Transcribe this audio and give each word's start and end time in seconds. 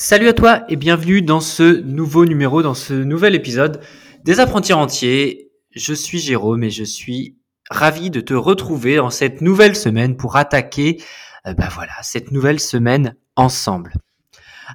Salut 0.00 0.28
à 0.28 0.32
toi 0.32 0.62
et 0.68 0.76
bienvenue 0.76 1.22
dans 1.22 1.40
ce 1.40 1.80
nouveau 1.80 2.24
numéro, 2.24 2.62
dans 2.62 2.74
ce 2.74 2.94
nouvel 2.94 3.34
épisode 3.34 3.80
des 4.22 4.38
apprentis 4.38 4.72
entiers. 4.72 5.50
Je 5.74 5.92
suis 5.92 6.20
Jérôme 6.20 6.62
et 6.62 6.70
je 6.70 6.84
suis 6.84 7.36
ravi 7.68 8.08
de 8.08 8.20
te 8.20 8.32
retrouver 8.32 8.94
dans 8.94 9.10
cette 9.10 9.40
nouvelle 9.40 9.74
semaine 9.74 10.16
pour 10.16 10.36
attaquer, 10.36 11.02
euh, 11.48 11.54
bah 11.54 11.66
voilà, 11.72 11.94
cette 12.02 12.30
nouvelle 12.30 12.60
semaine 12.60 13.16
ensemble. 13.34 13.92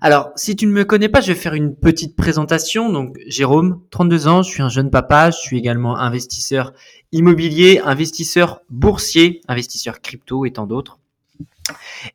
Alors, 0.02 0.32
si 0.36 0.58
tu 0.58 0.68
ne 0.68 0.74
me 0.74 0.84
connais 0.84 1.08
pas, 1.08 1.22
je 1.22 1.28
vais 1.28 1.40
faire 1.40 1.54
une 1.54 1.74
petite 1.74 2.18
présentation. 2.18 2.90
Donc, 2.92 3.16
Jérôme, 3.26 3.80
32 3.92 4.28
ans, 4.28 4.44
je 4.44 4.50
suis 4.50 4.62
un 4.62 4.68
jeune 4.68 4.92
papa, 4.92 5.32
je 5.32 5.38
suis 5.38 5.58
également 5.58 5.96
investisseur 5.98 6.74
immobilier, 7.14 7.80
investisseur 7.86 8.60
boursier, 8.70 9.40
investisseur 9.48 10.02
crypto 10.02 10.44
et 10.46 10.52
tant 10.52 10.68
d'autres. 10.68 11.00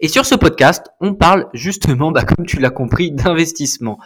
Et 0.01 0.09
sur 0.09 0.27
ce 0.27 0.35
podcast, 0.35 0.87
on 1.01 1.15
parle 1.15 1.49
justement, 1.55 2.11
bah, 2.13 2.25
comme 2.25 2.47
tu 2.47 2.59
l'as 2.59 2.71
compris, 2.71 3.11
d'investissement. 3.13 3.99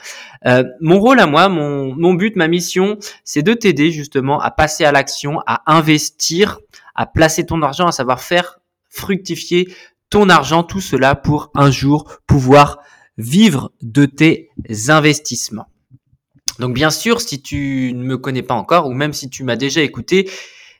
Euh, 0.46 0.64
mon 0.80 1.00
rôle 1.00 1.20
à 1.20 1.26
moi, 1.26 1.48
mon, 1.48 1.94
mon 1.94 2.14
but, 2.14 2.36
ma 2.36 2.48
mission, 2.48 2.98
c'est 3.24 3.42
de 3.42 3.54
t'aider 3.54 3.90
justement 3.90 4.40
à 4.40 4.50
passer 4.50 4.84
à 4.84 4.92
l'action, 4.92 5.40
à 5.46 5.62
investir, 5.72 6.60
à 6.94 7.06
placer 7.06 7.44
ton 7.46 7.62
argent, 7.62 7.86
à 7.88 7.92
savoir 7.92 8.20
faire 8.20 8.60
fructifier 8.88 9.74
ton 10.10 10.28
argent, 10.28 10.62
tout 10.62 10.80
cela 10.80 11.14
pour 11.14 11.50
un 11.54 11.70
jour 11.70 12.18
pouvoir 12.26 12.78
vivre 13.16 13.72
de 13.80 14.04
tes 14.04 14.50
investissements. 14.88 15.68
Donc 16.58 16.74
bien 16.74 16.90
sûr, 16.90 17.20
si 17.20 17.40
tu 17.40 17.92
ne 17.94 18.04
me 18.04 18.18
connais 18.18 18.42
pas 18.42 18.54
encore, 18.54 18.86
ou 18.86 18.92
même 18.92 19.12
si 19.12 19.30
tu 19.30 19.42
m'as 19.42 19.56
déjà 19.56 19.80
écouté, 19.80 20.30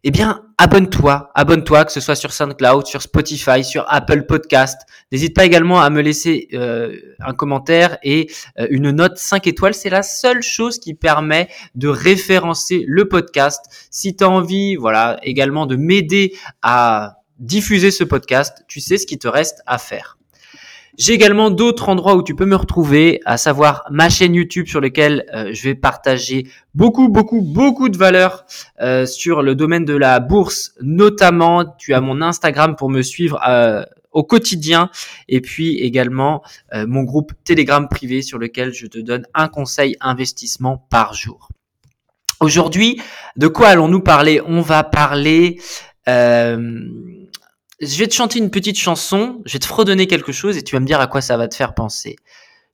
eh 0.05 0.11
bien, 0.11 0.45
abonne-toi, 0.59 1.31
abonne-toi, 1.35 1.85
que 1.85 1.93
ce 1.93 2.01
soit 2.01 2.17
sur 2.17 2.33
SoundCloud, 2.33 2.87
sur 2.87 3.01
Spotify, 3.03 3.63
sur 3.63 3.85
Apple 3.89 4.27
Podcast. 4.27 4.81
N'hésite 5.13 5.35
pas 5.35 5.45
également 5.45 5.81
à 5.81 5.91
me 5.91 6.03
laisser 6.03 6.49
euh, 6.55 6.97
un 7.21 7.35
commentaire 7.35 7.99
et 8.03 8.29
euh, 8.59 8.67
une 8.71 8.91
note 8.91 9.19
5 9.19 9.47
étoiles. 9.47 9.75
C'est 9.75 9.91
la 9.91 10.03
seule 10.03 10.43
chose 10.43 10.81
qui 10.81 10.95
permet 10.95 11.49
de 11.77 11.87
référencer 11.87 12.85
le 12.87 13.07
podcast. 13.07 13.65
Si 13.91 14.17
tu 14.17 14.25
as 14.25 14.31
envie, 14.31 14.75
voilà, 14.75 15.19
également 15.23 15.67
de 15.67 15.77
m'aider 15.77 16.35
à 16.63 17.19
diffuser 17.39 17.93
ce 17.93 18.03
podcast, 18.03 18.65
tu 18.67 18.81
sais 18.81 18.99
ce 18.99 19.07
qui 19.07 19.19
te 19.19 19.29
reste 19.29 19.63
à 19.67 19.79
faire. 19.79 20.19
J'ai 20.99 21.15
également 21.15 21.51
d'autres 21.51 21.89
endroits 21.89 22.17
où 22.17 22.23
tu 22.23 22.35
peux 22.35 22.45
me 22.45 22.55
retrouver, 22.55 23.23
à 23.25 23.39
savoir 23.39 23.85
ma 23.91 24.11
chaîne 24.11 24.35
YouTube 24.35 24.67
sur 24.67 24.81
laquelle 24.81 25.25
euh, 25.33 25.51
je 25.55 25.63
vais 25.63 25.75
partager 25.75 26.47
beaucoup, 26.75 27.09
beaucoup, 27.09 27.41
beaucoup 27.41 27.89
de 27.89 27.97
valeurs 27.97 28.45
euh, 28.83 29.07
sur 29.07 29.43
le 29.43 29.55
domaine 29.55 29.87
de 29.87 29.97
la 29.97 30.21
bourse, 30.21 30.75
notamment. 30.83 31.65
Tu 31.79 31.95
as 31.95 32.03
mon 32.03 32.21
Instagram 32.21 32.77
pour 32.77 32.91
me 32.91 33.01
suivre 33.01 33.41
euh, 33.49 33.83
au 34.11 34.23
quotidien 34.23 34.91
et 35.29 35.41
puis 35.41 35.79
également 35.79 36.43
mon 36.75 37.03
groupe 37.03 37.33
Telegram 37.45 37.89
privé 37.89 38.21
sur 38.21 38.37
lequel 38.37 38.75
je 38.75 38.87
te 38.87 38.99
donne 38.99 39.27
un 39.33 39.49
conseil 39.49 39.97
investissement 40.03 40.87
par 40.91 41.15
jour. 41.15 41.49
Aujourd'hui, 42.39 43.01
de 43.39 43.47
quoi 43.47 43.69
allons-nous 43.69 44.03
parler? 44.03 44.43
On 44.45 44.61
va 44.61 44.85
parler 44.85 45.59
je 47.83 47.99
vais 47.99 48.07
te 48.07 48.15
chanter 48.15 48.39
une 48.39 48.51
petite 48.51 48.79
chanson, 48.79 49.43
je 49.45 49.55
vais 49.55 49.59
te 49.59 49.67
fredonner 49.67 50.07
quelque 50.07 50.33
chose 50.33 50.57
et 50.57 50.63
tu 50.63 50.77
vas 50.77 50.81
me 50.81 50.87
dire 50.87 51.01
à 51.01 51.09
quoi 51.09 51.21
ça 51.21 51.37
va 51.37 51.49
te 51.49 51.57
faire 51.57 51.75
penser. 51.75 52.17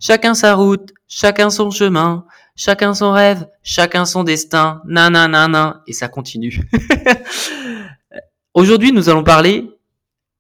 Chacun 0.00 0.34
sa 0.34 0.54
route, 0.54 0.92
chacun 1.08 1.50
son 1.50 1.70
chemin, 1.70 2.26
chacun 2.56 2.92
son 2.92 3.12
rêve, 3.12 3.48
chacun 3.62 4.04
son 4.04 4.22
destin, 4.22 4.82
nanana, 4.84 5.82
et 5.86 5.92
ça 5.92 6.08
continue. 6.08 6.60
Aujourd'hui, 8.54 8.92
nous 8.92 9.08
allons 9.08 9.24
parler 9.24 9.70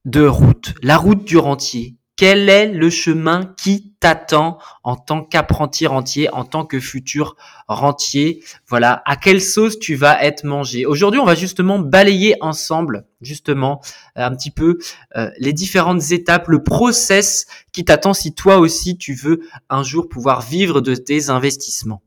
de 0.04 0.26
route, 0.26 0.74
la 0.82 0.96
route 0.96 1.24
du 1.24 1.38
rentier. 1.38 1.96
Quel 2.16 2.48
est 2.48 2.68
le 2.68 2.90
chemin 2.90 3.54
qui 3.56 3.87
t'attend 4.00 4.58
en 4.84 4.96
tant 4.96 5.24
qu'apprenti 5.24 5.86
rentier, 5.86 6.32
en 6.32 6.44
tant 6.44 6.64
que 6.64 6.78
futur 6.80 7.36
rentier 7.66 8.44
Voilà, 8.68 9.02
à 9.06 9.16
quelle 9.16 9.42
sauce 9.42 9.78
tu 9.78 9.94
vas 9.94 10.22
être 10.22 10.44
mangé? 10.44 10.86
Aujourd'hui, 10.86 11.20
on 11.20 11.24
va 11.24 11.34
justement 11.34 11.78
balayer 11.78 12.36
ensemble, 12.40 13.06
justement, 13.20 13.80
euh, 14.16 14.24
un 14.24 14.34
petit 14.34 14.50
peu 14.50 14.78
euh, 15.16 15.30
les 15.38 15.52
différentes 15.52 16.12
étapes, 16.12 16.48
le 16.48 16.62
process 16.62 17.46
qui 17.72 17.84
t'attend 17.84 18.14
si 18.14 18.34
toi 18.34 18.58
aussi 18.58 18.96
tu 18.98 19.14
veux 19.14 19.40
un 19.68 19.82
jour 19.82 20.08
pouvoir 20.08 20.42
vivre 20.42 20.80
de 20.80 20.94
tes 20.94 21.30
investissements. 21.30 22.02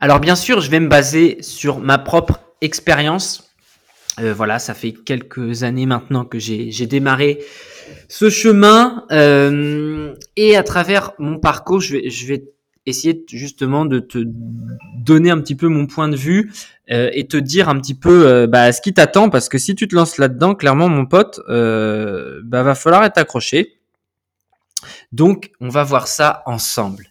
Alors 0.00 0.20
bien 0.20 0.36
sûr, 0.36 0.60
je 0.60 0.70
vais 0.70 0.80
me 0.80 0.88
baser 0.88 1.38
sur 1.40 1.78
ma 1.78 1.98
propre 1.98 2.40
expérience. 2.60 3.50
Euh, 4.18 4.32
voilà, 4.32 4.58
ça 4.58 4.74
fait 4.74 4.92
quelques 4.92 5.62
années 5.62 5.86
maintenant 5.86 6.24
que 6.24 6.38
j'ai 6.38 6.86
démarré 6.86 7.44
ce 8.08 8.30
chemin 8.30 9.04
euh, 9.10 10.14
et 10.36 10.56
à 10.56 10.62
travers 10.62 11.12
mon 11.18 11.38
parcours, 11.38 11.80
je 11.80 11.96
vais, 11.96 12.10
je 12.10 12.26
vais 12.26 12.44
essayer 12.86 13.24
justement 13.28 13.84
de 13.84 13.98
te 13.98 14.18
donner 14.96 15.30
un 15.30 15.40
petit 15.40 15.56
peu 15.56 15.68
mon 15.68 15.86
point 15.86 16.08
de 16.08 16.16
vue 16.16 16.52
euh, 16.90 17.10
et 17.12 17.26
te 17.26 17.36
dire 17.36 17.68
un 17.68 17.78
petit 17.78 17.94
peu 17.94 18.26
euh, 18.26 18.46
bah, 18.46 18.72
ce 18.72 18.80
qui 18.80 18.94
t'attend 18.94 19.28
parce 19.28 19.48
que 19.48 19.58
si 19.58 19.74
tu 19.74 19.88
te 19.88 19.94
lances 19.94 20.18
là-dedans, 20.18 20.54
clairement 20.54 20.88
mon 20.88 21.04
pote, 21.04 21.40
euh, 21.48 22.40
bah, 22.44 22.62
va 22.62 22.74
falloir 22.74 23.04
être 23.04 23.18
accroché. 23.18 23.78
Donc 25.12 25.50
on 25.60 25.68
va 25.68 25.82
voir 25.82 26.06
ça 26.06 26.42
ensemble. 26.46 27.06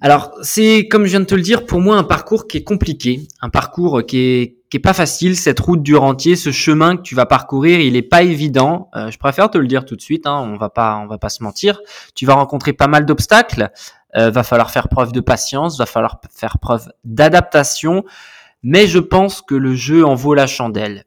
Alors 0.00 0.32
c'est 0.42 0.88
comme 0.88 1.04
je 1.04 1.10
viens 1.10 1.20
de 1.20 1.24
te 1.24 1.34
le 1.34 1.42
dire 1.42 1.64
pour 1.64 1.80
moi 1.80 1.96
un 1.96 2.04
parcours 2.04 2.46
qui 2.46 2.58
est 2.58 2.64
compliqué, 2.64 3.28
un 3.40 3.48
parcours 3.48 4.04
qui 4.04 4.18
est 4.18 4.56
qui 4.68 4.78
est 4.78 4.80
pas 4.80 4.94
facile 4.94 5.36
cette 5.36 5.60
route 5.60 5.82
du 5.82 5.94
rentier, 5.94 6.34
ce 6.34 6.50
chemin 6.50 6.96
que 6.96 7.02
tu 7.02 7.14
vas 7.14 7.26
parcourir, 7.26 7.78
il 7.78 7.94
est 7.94 8.02
pas 8.02 8.22
évident. 8.22 8.90
Euh, 8.96 9.10
je 9.10 9.18
préfère 9.18 9.48
te 9.48 9.58
le 9.58 9.66
dire 9.68 9.84
tout 9.84 9.94
de 9.94 10.00
suite, 10.00 10.26
hein, 10.26 10.40
on 10.44 10.56
va 10.56 10.70
pas, 10.70 10.96
on 10.96 11.06
va 11.06 11.18
pas 11.18 11.28
se 11.28 11.44
mentir. 11.44 11.80
Tu 12.16 12.26
vas 12.26 12.34
rencontrer 12.34 12.72
pas 12.72 12.88
mal 12.88 13.06
d'obstacles. 13.06 13.70
Euh, 14.16 14.30
va 14.30 14.42
falloir 14.42 14.70
faire 14.70 14.88
preuve 14.88 15.12
de 15.12 15.20
patience, 15.20 15.78
va 15.78 15.84
falloir 15.84 16.20
faire 16.30 16.58
preuve 16.58 16.88
d'adaptation, 17.04 18.04
mais 18.62 18.86
je 18.86 18.98
pense 18.98 19.42
que 19.42 19.54
le 19.54 19.74
jeu 19.74 20.06
en 20.06 20.14
vaut 20.14 20.32
la 20.32 20.46
chandelle. 20.46 21.04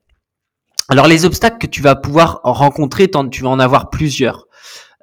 Alors 0.90 1.08
les 1.08 1.26
obstacles 1.26 1.58
que 1.58 1.68
tu 1.68 1.82
vas 1.82 1.96
pouvoir 1.96 2.40
rencontrer, 2.44 3.10
tu 3.32 3.44
vas 3.44 3.50
en 3.50 3.60
avoir 3.60 3.90
plusieurs. 3.90 4.48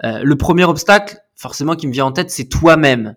Euh, 0.05 0.21
le 0.23 0.37
premier 0.37 0.65
obstacle, 0.65 1.19
forcément 1.35 1.75
qui 1.75 1.89
me 1.89 1.93
vient 1.93 2.07
en 2.07 2.13
tête, 2.13 2.31
c'est 2.31 2.49
toi-même 2.49 3.17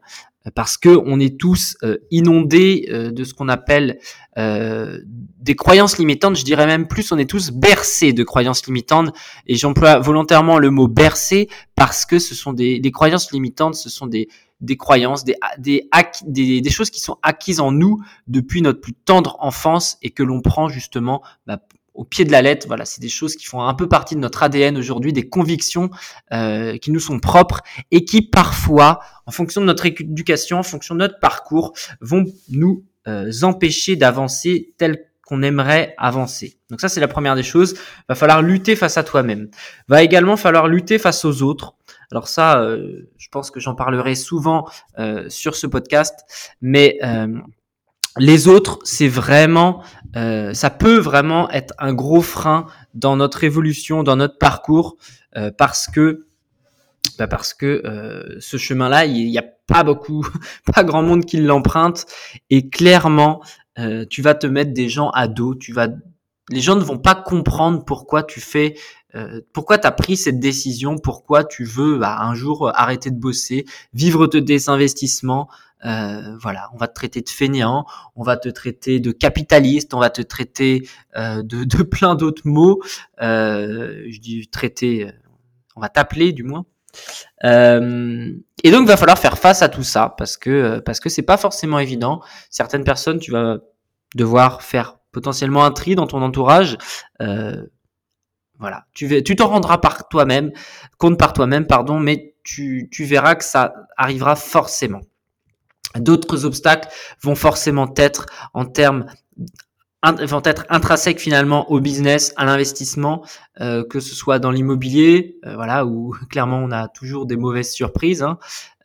parce 0.54 0.78
que 0.78 0.90
on 1.06 1.20
est 1.20 1.40
tous 1.40 1.78
euh, 1.84 1.98
inondés 2.12 2.88
euh, 2.90 3.12
de 3.12 3.24
ce 3.24 3.34
qu'on 3.34 3.50
appelle 3.50 4.00
euh, 4.38 5.00
des 5.06 5.56
croyances 5.56 5.98
limitantes. 5.98 6.36
Je 6.38 6.44
dirais 6.44 6.66
même 6.66 6.88
plus, 6.88 7.12
on 7.12 7.18
est 7.18 7.30
tous 7.30 7.52
bercés 7.52 8.14
de 8.14 8.24
croyances 8.24 8.66
limitantes. 8.66 9.14
Et 9.48 9.56
j'emploie 9.56 10.00
volontairement 10.00 10.60
le 10.60 10.70
mot 10.70 10.88
bercé 10.88 11.50
parce 11.76 12.06
que 12.06 12.20
ce 12.20 12.36
sont 12.36 12.54
des, 12.54 12.82
croyances 12.92 13.32
limitantes, 13.32 13.76
ce 13.76 13.90
sont 13.90 14.08
des, 14.08 14.28
des 14.62 14.78
croyances, 14.78 15.24
des, 15.24 15.36
des, 15.58 15.90
des, 16.26 16.62
des, 16.62 16.70
choses 16.70 16.90
qui 16.90 17.00
sont 17.00 17.18
acquises 17.24 17.60
en 17.60 17.72
nous 17.72 18.00
depuis 18.28 18.62
notre 18.62 18.82
plus 18.82 18.94
tendre 18.94 19.38
enfance 19.40 19.98
et 20.02 20.10
que 20.10 20.24
l'on 20.24 20.42
prend 20.42 20.70
justement 20.70 21.22
bah, 21.48 21.60
au 22.00 22.06
pied 22.06 22.24
de 22.24 22.32
la 22.32 22.42
lettre. 22.42 22.66
Voilà, 22.68 22.86
c'est 22.86 23.02
des 23.02 23.10
choses 23.10 23.36
qui 23.36 23.46
font 23.46 23.62
un 23.62 23.74
peu 23.74 23.90
partie 23.90 24.16
de 24.16 24.22
notre 24.22 24.42
ADN 24.42 24.78
aujourd'hui, 24.78 25.12
des 25.12 25.28
convictions 25.28 25.90
euh, 26.32 26.78
qui 26.78 26.92
nous 26.92 27.02
sont 27.02 27.20
propres 27.20 27.60
et 27.92 28.06
qui 28.06 28.22
parfois, 28.22 29.02
en 29.26 29.32
fonction 29.32 29.60
de 29.60 29.66
notre 29.66 29.86
éducation, 29.86 30.60
en 30.60 30.64
fonction 30.64 30.96
de 30.96 31.00
notre 31.00 31.20
parcours, 31.20 31.74
vont 32.00 32.24
nous 32.50 32.86
euh, 33.08 33.30
empêcher 33.44 33.98
d'avancer 33.98 34.74
tel 34.78 35.08
qu'on 35.26 35.44
aimerait 35.44 35.94
avancer. 35.98 36.58
Donc 36.70 36.80
ça, 36.80 36.88
c'est 36.88 37.02
la 37.02 37.10
première 37.10 37.36
des 37.36 37.44
choses. 37.44 37.76
Va 38.08 38.16
falloir 38.16 38.42
lutter 38.42 38.78
face 38.78 38.98
à 38.98 39.04
toi-même. 39.04 39.50
Va 39.90 40.02
également 40.02 40.38
falloir 40.38 40.70
lutter 40.70 41.00
face 41.00 41.26
aux 41.26 41.44
autres. 41.44 41.76
Alors 42.12 42.30
ça, 42.30 42.62
euh, 42.62 43.10
je 43.18 43.28
pense 43.30 43.52
que 43.52 43.60
j'en 43.60 43.76
parlerai 43.76 44.16
souvent 44.16 44.68
sur 45.28 45.56
ce 45.56 45.68
podcast, 45.68 46.22
mais 46.62 46.98
les 48.20 48.48
autres, 48.48 48.80
c'est 48.84 49.08
vraiment, 49.08 49.82
euh, 50.16 50.54
ça 50.54 50.70
peut 50.70 50.98
vraiment 50.98 51.50
être 51.52 51.74
un 51.80 51.94
gros 51.94 52.22
frein 52.22 52.66
dans 52.94 53.16
notre 53.16 53.44
évolution, 53.44 54.04
dans 54.04 54.16
notre 54.16 54.38
parcours, 54.38 54.98
euh, 55.38 55.52
parce 55.56 55.88
que, 55.88 56.28
bah 57.18 57.28
parce 57.28 57.54
que 57.54 57.82
euh, 57.86 58.38
ce 58.40 58.58
chemin-là, 58.58 59.06
il 59.06 59.30
n'y 59.30 59.38
a 59.38 59.46
pas 59.68 59.84
beaucoup, 59.84 60.26
pas 60.74 60.84
grand 60.84 61.04
monde 61.04 61.26
qui 61.26 61.38
l'emprunte, 61.38 62.06
et 62.50 62.70
clairement, 62.70 63.42
tu 64.10 64.22
vas 64.22 64.36
te 64.36 64.46
mettre 64.46 64.74
des 64.74 64.90
gens 64.90 65.10
à 65.12 65.30
dos, 65.30 65.56
tu 65.56 65.72
vas, 65.72 65.88
les 66.50 66.60
gens 66.60 66.76
ne 66.76 66.84
vont 66.84 66.98
pas 66.98 67.16
comprendre 67.16 67.86
pourquoi 67.86 68.24
tu 68.24 68.42
fais 68.42 68.76
pourquoi 69.54 69.78
tu 69.78 69.88
as 69.88 69.92
pris 69.92 70.18
cette 70.18 70.42
décision, 70.42 70.98
pourquoi 70.98 71.46
tu 71.46 71.64
veux 71.64 71.98
bah, 71.98 72.18
un 72.20 72.36
jour 72.36 72.70
arrêter 72.76 73.10
de 73.10 73.18
bosser, 73.18 73.66
vivre 73.94 74.28
de 74.28 74.42
tes 74.42 74.68
investissements, 74.68 75.48
euh, 75.86 76.36
voilà, 76.42 76.70
on 76.74 76.78
va 76.78 76.88
te 76.88 76.94
traiter 76.94 77.22
de 77.22 77.30
fainéant, 77.30 77.86
on 78.16 78.24
va 78.24 78.38
te 78.38 78.50
traiter 78.50 79.00
de 79.00 79.12
capitaliste, 79.12 79.94
on 79.94 80.00
va 80.00 80.10
te 80.10 80.22
traiter 80.22 80.88
euh, 81.16 81.42
de, 81.44 81.84
plein 81.84 82.16
d'autres 82.16 82.44
mots. 82.46 82.82
Euh, 83.22 84.04
je 84.10 84.20
dis 84.20 84.48
traiter, 84.50 85.08
euh, 85.08 85.12
on 85.76 85.82
va 85.82 85.90
t'appeler 85.90 86.34
du 86.34 86.44
moins. 86.44 86.66
Et 87.44 88.72
donc, 88.72 88.82
il 88.82 88.88
va 88.88 88.98
falloir 88.98 89.20
faire 89.20 89.38
face 89.38 89.62
à 89.62 89.70
tout 89.70 89.84
ça 89.84 90.16
parce 90.18 90.38
que 90.38 90.80
parce 90.80 91.00
que 91.00 91.08
c'est 91.08 91.22
pas 91.22 91.38
forcément 91.38 91.80
évident. 91.80 92.22
Certaines 92.50 92.84
personnes, 92.84 93.20
tu 93.20 93.32
vas 93.32 93.60
devoir 94.16 94.64
faire 94.64 94.98
potentiellement 95.12 95.64
un 95.64 95.72
tri 95.72 95.96
dans 95.96 96.08
ton 96.08 96.22
entourage. 96.22 96.78
voilà, 98.60 98.86
tu 98.94 99.24
tu 99.24 99.36
t'en 99.36 99.48
rendras 99.48 99.78
par 99.78 100.10
toi-même, 100.10 100.52
compte 100.98 101.18
par 101.18 101.32
toi-même, 101.32 101.68
pardon, 101.68 102.00
mais 102.00 102.36
tu, 102.44 102.90
tu 102.92 103.06
verras 103.06 103.36
que 103.36 103.44
ça 103.46 103.74
arrivera 103.96 104.36
forcément. 104.36 105.02
D'autres 105.96 106.46
obstacles 106.46 106.90
vont 107.22 107.36
forcément 107.36 107.92
être 107.98 108.28
en 108.54 108.66
termes 108.66 109.06
vont 110.04 110.42
être 110.46 110.66
intrinsèques 110.70 111.20
finalement 111.20 111.70
au 111.72 111.82
business, 111.82 112.34
à 112.38 112.46
l'investissement, 112.46 113.26
euh, 113.60 113.84
que 113.84 114.00
ce 114.00 114.16
soit 114.16 114.40
dans 114.40 114.52
l'immobilier, 114.52 115.38
euh, 115.46 115.56
voilà, 115.56 115.86
où 115.86 116.16
clairement 116.30 116.60
on 116.60 116.72
a 116.72 116.88
toujours 116.88 117.26
des 117.26 117.36
mauvaises 117.36 117.72
surprises. 117.72 118.24
Hein. 118.24 118.38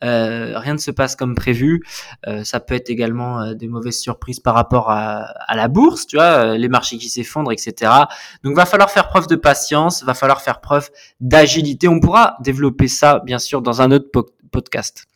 Euh, 0.03 0.59
rien 0.59 0.73
ne 0.73 0.77
se 0.77 0.91
passe 0.91 1.15
comme 1.15 1.35
prévu. 1.35 1.83
ça 2.43 2.59
peut 2.59 2.75
être 2.75 2.89
également 2.89 3.53
des 3.53 3.67
mauvaises 3.67 3.99
surprises 3.99 4.39
par 4.39 4.53
rapport 4.53 4.91
à, 4.91 5.21
à 5.47 5.55
la 5.55 5.67
bourse, 5.67 6.05
tu 6.05 6.17
vois, 6.17 6.57
les 6.57 6.67
marchés 6.67 6.97
qui 6.97 7.09
s'effondrent, 7.09 7.51
etc. 7.51 7.91
Donc 8.43 8.55
va 8.55 8.65
falloir 8.65 8.91
faire 8.91 9.07
preuve 9.07 9.27
de 9.27 9.35
patience, 9.35 10.03
va 10.03 10.13
falloir 10.13 10.41
faire 10.41 10.59
preuve 10.59 10.89
d'agilité. 11.21 11.87
On 11.87 11.99
pourra 11.99 12.35
développer 12.41 12.87
ça 12.87 13.21
bien 13.25 13.39
sûr 13.39 13.61
dans 13.61 13.81
un 13.81 13.91
autre 13.91 14.09
podcast. 14.51 15.07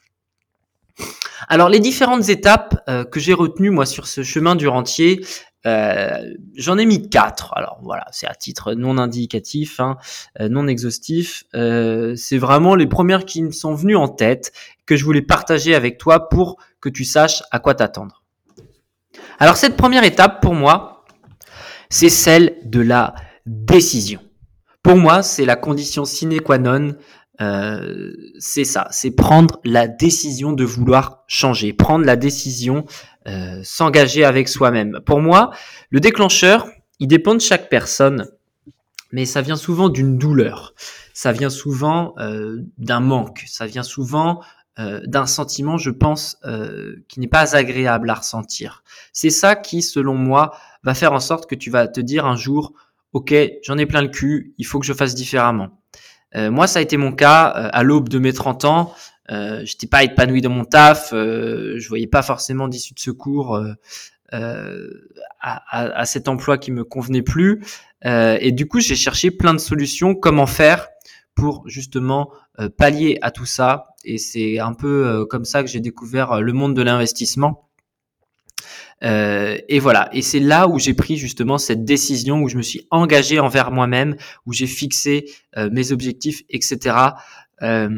Alors 1.48 1.70
les 1.70 1.80
différentes 1.80 2.30
étapes 2.30 2.84
que 3.12 3.20
j'ai 3.20 3.34
retenues 3.34 3.72
moi 3.72 3.86
sur 3.86 4.08
ce 4.08 4.22
chemin 4.24 4.56
du 4.56 4.68
rentier, 4.68 5.22
euh, 5.66 6.34
j'en 6.56 6.78
ai 6.78 6.86
mis 6.86 7.10
quatre. 7.10 7.54
Alors 7.56 7.80
voilà, 7.84 8.06
c'est 8.12 8.28
à 8.28 8.34
titre 8.34 8.74
non 8.74 8.98
indicatif, 8.98 9.80
hein, 9.80 9.98
euh, 10.40 10.50
non 10.50 10.68
exhaustif. 10.68 11.44
Euh, 11.56 12.16
c'est 12.16 12.38
vraiment 12.38 12.76
les 12.76 12.88
premières 12.88 13.26
qui 13.26 13.44
me 13.44 13.52
sont 13.52 13.74
venues 13.74 13.96
en 13.96 14.08
tête 14.08 14.54
que 14.86 14.96
je 14.96 15.04
voulais 15.04 15.22
partager 15.22 15.76
avec 15.76 15.98
toi 15.98 16.30
pour 16.30 16.58
que 16.80 16.90
tu 16.90 17.04
saches 17.04 17.44
à 17.52 17.60
quoi 17.60 17.76
t'attendre. 17.76 18.24
Alors 19.40 19.58
cette 19.58 19.76
première 19.76 20.04
étape 20.04 20.42
pour 20.42 20.54
moi, 20.54 21.04
c'est 21.90 22.10
celle 22.10 22.58
de 22.64 22.80
la 22.80 23.16
décision. 23.46 24.22
Pour 24.82 24.96
moi, 24.96 25.24
c'est 25.24 25.46
la 25.46 25.58
condition 25.58 26.06
sine 26.06 26.40
qua 26.40 26.58
non 26.58 26.96
euh, 27.42 28.12
c'est 28.38 28.66
ça, 28.66 28.88
c'est 28.92 29.12
prendre 29.12 29.60
la 29.64 29.88
décision 29.88 30.52
de 30.52 30.64
vouloir 30.64 31.24
changer, 31.28 31.74
prendre 31.74 32.06
la 32.06 32.16
décision, 32.16 32.86
euh, 33.28 33.62
s'engager 33.64 34.26
avec 34.26 34.50
soi-même. 34.50 35.00
Pour 35.06 35.22
moi, 35.22 35.52
le 35.90 36.00
déclencheur, 36.00 36.68
il 37.00 37.08
dépend 37.08 37.36
de 37.36 37.42
chaque 37.42 37.70
personne, 37.70 38.28
mais 39.12 39.26
ça 39.26 39.42
vient 39.42 39.56
souvent 39.56 39.90
d'une 39.90 40.18
douleur, 40.18 40.74
ça 41.14 41.32
vient 41.32 41.50
souvent 41.50 42.14
euh, 42.20 42.58
d'un 42.78 43.00
manque, 43.00 43.46
ça 43.48 43.66
vient 43.66 43.84
souvent 43.84 44.42
d'un 45.08 45.26
sentiment, 45.26 45.76
je 45.76 45.90
pense, 45.90 46.38
qui 47.10 47.20
n'est 47.20 47.28
pas 47.28 47.58
agréable 47.58 48.10
à 48.10 48.14
ressentir. 48.14 48.86
C'est 49.12 49.30
ça 49.30 49.58
qui, 49.58 49.82
selon 49.82 50.16
moi, 50.16 50.54
va 50.84 50.94
faire 50.94 51.12
en 51.12 51.20
sorte 51.20 51.50
que 51.50 51.56
tu 51.56 51.70
vas 51.70 51.90
te 51.90 52.00
dire 52.00 52.26
un 52.26 52.38
jour, 52.38 52.72
ok, 53.12 53.34
j'en 53.62 53.78
ai 53.78 53.86
plein 53.86 54.02
le 54.02 54.08
cul, 54.08 54.54
il 54.58 54.66
faut 54.66 54.80
que 54.80 54.86
je 54.86 54.94
fasse 54.94 55.16
différemment. 55.16 55.79
Euh, 56.36 56.52
moi, 56.52 56.68
ça 56.68 56.80
a 56.80 56.82
été 56.82 56.98
mon 56.98 57.12
cas 57.12 57.54
euh, 57.56 57.70
à 57.72 57.84
l'aube 57.84 58.10
de 58.10 58.20
mes 58.20 58.34
30 58.34 58.66
ans. 58.66 58.94
Euh, 59.32 59.62
j'étais 59.64 59.88
pas 59.88 60.04
épanoui 60.04 60.42
dans 60.42 60.50
mon 60.50 60.66
taf, 60.66 61.12
euh, 61.14 61.76
je 61.78 61.88
voyais 61.88 62.08
pas 62.08 62.24
forcément 62.24 62.68
d'issue 62.68 62.96
de 62.96 63.00
secours 63.00 63.56
euh, 63.56 64.90
à, 65.40 65.62
à, 65.72 66.06
cet 66.06 66.28
emploi 66.28 66.58
qui 66.58 66.72
me 66.72 66.84
convenait 66.84 67.22
plus. 67.22 67.64
et 68.04 68.52
du 68.52 68.68
coup, 68.68 68.80
j'ai 68.80 68.96
cherché 68.96 69.32
plein 69.32 69.54
de 69.54 69.60
solutions, 69.60 70.16
comment 70.16 70.46
faire 70.46 70.88
pour 71.36 71.68
justement 71.68 72.32
pallier 72.78 73.18
à 73.22 73.32
tout 73.32 73.46
ça. 73.46 73.88
Et 74.06 74.18
c'est 74.18 74.60
un 74.60 74.74
peu 74.74 75.26
comme 75.30 75.46
ça 75.46 75.64
que 75.64 75.70
j'ai 75.70 75.80
découvert 75.80 76.42
le 76.42 76.54
monde 76.54 76.76
de 76.76 76.82
l'investissement. 76.82 77.69
Euh, 79.04 79.58
et 79.68 79.80
voilà, 79.80 80.10
et 80.14 80.22
c'est 80.22 80.40
là 80.40 80.68
où 80.68 80.80
j'ai 80.80 80.94
pris 80.94 81.18
justement 81.18 81.58
cette 81.58 81.86
décision, 81.86 82.42
où 82.42 82.50
je 82.50 82.58
me 82.58 82.62
suis 82.62 82.88
engagé 82.92 83.40
envers 83.40 83.72
moi-même, 83.72 84.16
où 84.46 84.54
j'ai 84.54 84.68
fixé 84.68 85.26
euh, 85.58 85.70
mes 85.72 85.92
objectifs, 85.92 86.44
etc. 86.50 86.96
Euh, 87.62 87.90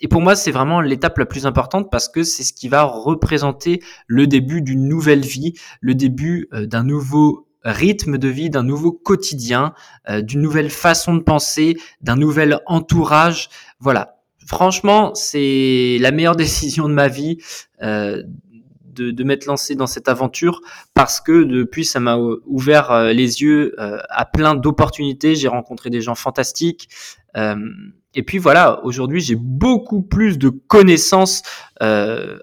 et 0.00 0.08
pour 0.08 0.20
moi, 0.20 0.36
c'est 0.36 0.50
vraiment 0.50 0.80
l'étape 0.80 1.18
la 1.18 1.26
plus 1.26 1.46
importante 1.46 1.90
parce 1.90 2.08
que 2.08 2.22
c'est 2.22 2.44
ce 2.44 2.52
qui 2.52 2.68
va 2.68 2.82
représenter 2.82 3.82
le 4.06 4.26
début 4.26 4.62
d'une 4.62 4.86
nouvelle 4.86 5.24
vie, 5.24 5.54
le 5.80 5.94
début 5.94 6.48
d'un 6.52 6.84
nouveau 6.84 7.46
rythme 7.64 8.18
de 8.18 8.28
vie, 8.28 8.50
d'un 8.50 8.62
nouveau 8.62 8.92
quotidien, 8.92 9.72
d'une 10.20 10.40
nouvelle 10.40 10.70
façon 10.70 11.14
de 11.14 11.22
penser, 11.22 11.76
d'un 12.02 12.16
nouvel 12.16 12.60
entourage. 12.66 13.48
Voilà. 13.80 14.18
Franchement, 14.48 15.14
c'est 15.14 15.98
la 16.00 16.10
meilleure 16.10 16.36
décision 16.44 16.88
de 16.88 16.94
ma 16.94 17.08
vie. 17.08 17.36
Euh, 17.82 18.22
de, 18.98 19.10
de 19.10 19.24
m'être 19.24 19.46
lancé 19.46 19.74
dans 19.74 19.86
cette 19.86 20.08
aventure 20.08 20.60
parce 20.94 21.20
que 21.20 21.44
depuis 21.44 21.84
ça 21.84 22.00
m'a 22.00 22.18
ouvert 22.46 22.90
euh, 22.90 23.12
les 23.12 23.42
yeux 23.42 23.74
euh, 23.78 23.98
à 24.10 24.24
plein 24.24 24.54
d'opportunités. 24.54 25.34
J'ai 25.34 25.48
rencontré 25.48 25.90
des 25.90 26.00
gens 26.00 26.14
fantastiques. 26.14 26.88
Euh, 27.36 27.56
et 28.14 28.22
puis 28.22 28.38
voilà, 28.38 28.84
aujourd'hui 28.84 29.20
j'ai 29.20 29.36
beaucoup 29.36 30.02
plus 30.02 30.38
de 30.38 30.48
connaissances 30.48 31.42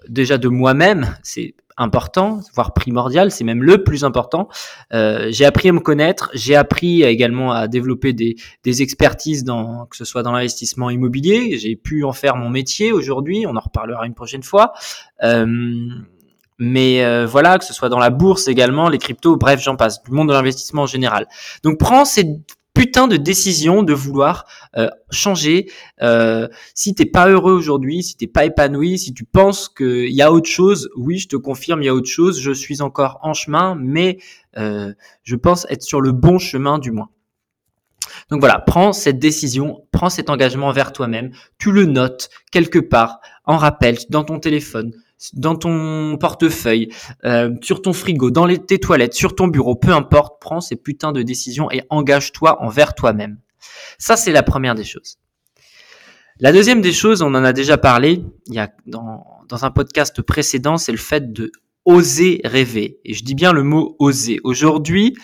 déjà 0.08 0.38
de 0.38 0.48
moi-même. 0.48 1.18
C'est 1.24 1.56
important, 1.76 2.40
voire 2.54 2.74
primordial, 2.74 3.32
c'est 3.32 3.44
même 3.44 3.62
le 3.62 3.84
plus 3.84 4.06
important. 4.06 4.48
J'ai 4.92 5.44
appris 5.44 5.68
à 5.68 5.74
me 5.74 5.82
connaître, 5.82 6.30
j'ai 6.34 6.56
appris 6.56 7.04
également 7.04 7.52
à 7.52 7.68
développer 7.68 8.14
des, 8.14 8.36
expertises 8.64 9.44
dans 9.44 9.88
que 9.88 9.98
ce 9.98 10.06
soit 10.06 10.24
dans 10.24 10.32
l'investissement 10.32 10.90
immobilier. 10.90 11.58
J'ai 11.58 11.76
pu 11.76 12.06
en 12.06 12.14
faire 12.14 12.38
mon 12.38 12.50
métier 12.50 12.94
aujourd'hui. 12.94 13.46
On 13.46 13.58
en 13.58 13.60
reparlera 13.60 14.06
une 14.06 14.16
prochaine 14.16 14.44
fois. 14.44 14.72
Mais 16.58 17.04
euh, 17.04 17.26
voilà, 17.26 17.58
que 17.58 17.66
ce 17.66 17.74
soit 17.74 17.90
dans 17.90 18.00
la 18.00 18.10
bourse 18.10 18.48
également, 18.48 18.90
les 18.90 18.98
cryptos, 18.98 19.36
bref, 19.36 19.62
j'en 19.62 19.76
passe, 19.76 20.02
du 20.04 20.12
monde 20.12 20.30
de 20.30 20.34
l'investissement 20.34 20.84
en 20.84 20.88
général. 20.88 21.28
Donc 21.64 21.78
prends 21.78 22.06
cette 22.06 22.30
putain 22.76 23.08
de 23.08 23.18
décision 23.18 23.82
de 23.82 23.94
vouloir 23.94 24.46
euh, 24.78 24.90
changer. 25.10 25.72
Euh, 26.04 26.48
si 26.76 26.94
t'es 26.94 27.06
pas 27.06 27.30
heureux 27.30 27.54
aujourd'hui, 27.54 28.04
si 28.04 28.18
t'es 28.18 28.28
pas 28.28 28.46
épanoui, 28.46 29.00
si 29.00 29.14
tu 29.14 29.24
penses 29.24 29.70
qu'il 29.70 30.12
y 30.12 30.22
a 30.22 30.32
autre 30.32 30.50
chose, 30.50 30.90
oui, 30.96 31.18
je 31.18 31.28
te 31.28 31.38
confirme, 31.38 31.82
il 31.82 31.86
y 31.86 31.90
a 31.90 31.96
autre 31.96 32.10
chose. 32.10 32.40
Je 32.40 32.52
suis 32.52 32.82
encore 32.82 33.20
en 33.24 33.34
chemin, 33.34 33.76
mais 33.80 34.20
euh, 34.58 34.94
je 35.24 35.36
pense 35.36 35.66
être 35.70 35.84
sur 35.84 36.02
le 36.02 36.12
bon 36.12 36.38
chemin 36.38 36.78
du 36.78 36.92
moins. 36.92 37.10
Donc 38.30 38.40
voilà, 38.40 38.60
prends 38.60 38.94
cette 38.94 39.20
décision, 39.20 39.86
prends 39.92 40.10
cet 40.10 40.30
engagement 40.30 40.72
vers 40.72 40.94
toi-même, 40.94 41.32
tu 41.58 41.72
le 41.72 41.86
notes 41.86 42.30
quelque 42.52 42.80
part, 42.80 43.20
en 43.46 43.58
rappel, 43.58 43.98
dans 44.10 44.24
ton 44.24 44.40
téléphone, 44.40 44.94
dans 45.34 45.56
ton 45.56 46.18
portefeuille, 46.18 46.90
euh, 47.24 47.52
sur 47.62 47.82
ton 47.82 47.94
frigo, 47.94 48.32
dans 48.32 48.46
les, 48.46 48.60
tes 48.60 48.80
toilettes, 48.80 49.14
sur 49.14 49.36
ton 49.36 49.48
bureau, 49.48 49.76
peu 49.76 49.92
importe, 49.92 50.42
prends 50.42 50.62
ces 50.62 50.76
putains 50.76 51.12
de 51.12 51.22
décisions 51.22 51.72
et 51.72 51.84
engage-toi 51.90 52.62
envers 52.62 52.94
toi-même. 52.94 53.38
Ça, 53.98 54.18
c'est 54.18 54.32
la 54.32 54.44
première 54.44 54.76
des 54.76 54.84
choses. 54.84 55.18
La 56.40 56.52
deuxième 56.52 56.82
des 56.82 56.92
choses, 56.92 57.22
on 57.22 57.34
en 57.34 57.46
a 57.46 57.54
déjà 57.54 57.78
parlé 57.78 58.22
il 58.48 58.54
y 58.54 58.60
a 58.60 58.70
dans, 58.86 59.26
dans 59.48 59.64
un 59.64 59.72
podcast 59.72 60.22
précédent, 60.22 60.78
c'est 60.78 60.92
le 60.92 60.98
fait 60.98 61.32
de 61.32 61.52
oser 61.86 62.42
rêver. 62.44 63.00
Et 63.06 63.14
je 63.14 63.24
dis 63.24 63.36
bien 63.36 63.54
le 63.54 63.64
mot 63.64 63.96
oser. 64.00 64.40
Aujourd'hui, 64.44 65.16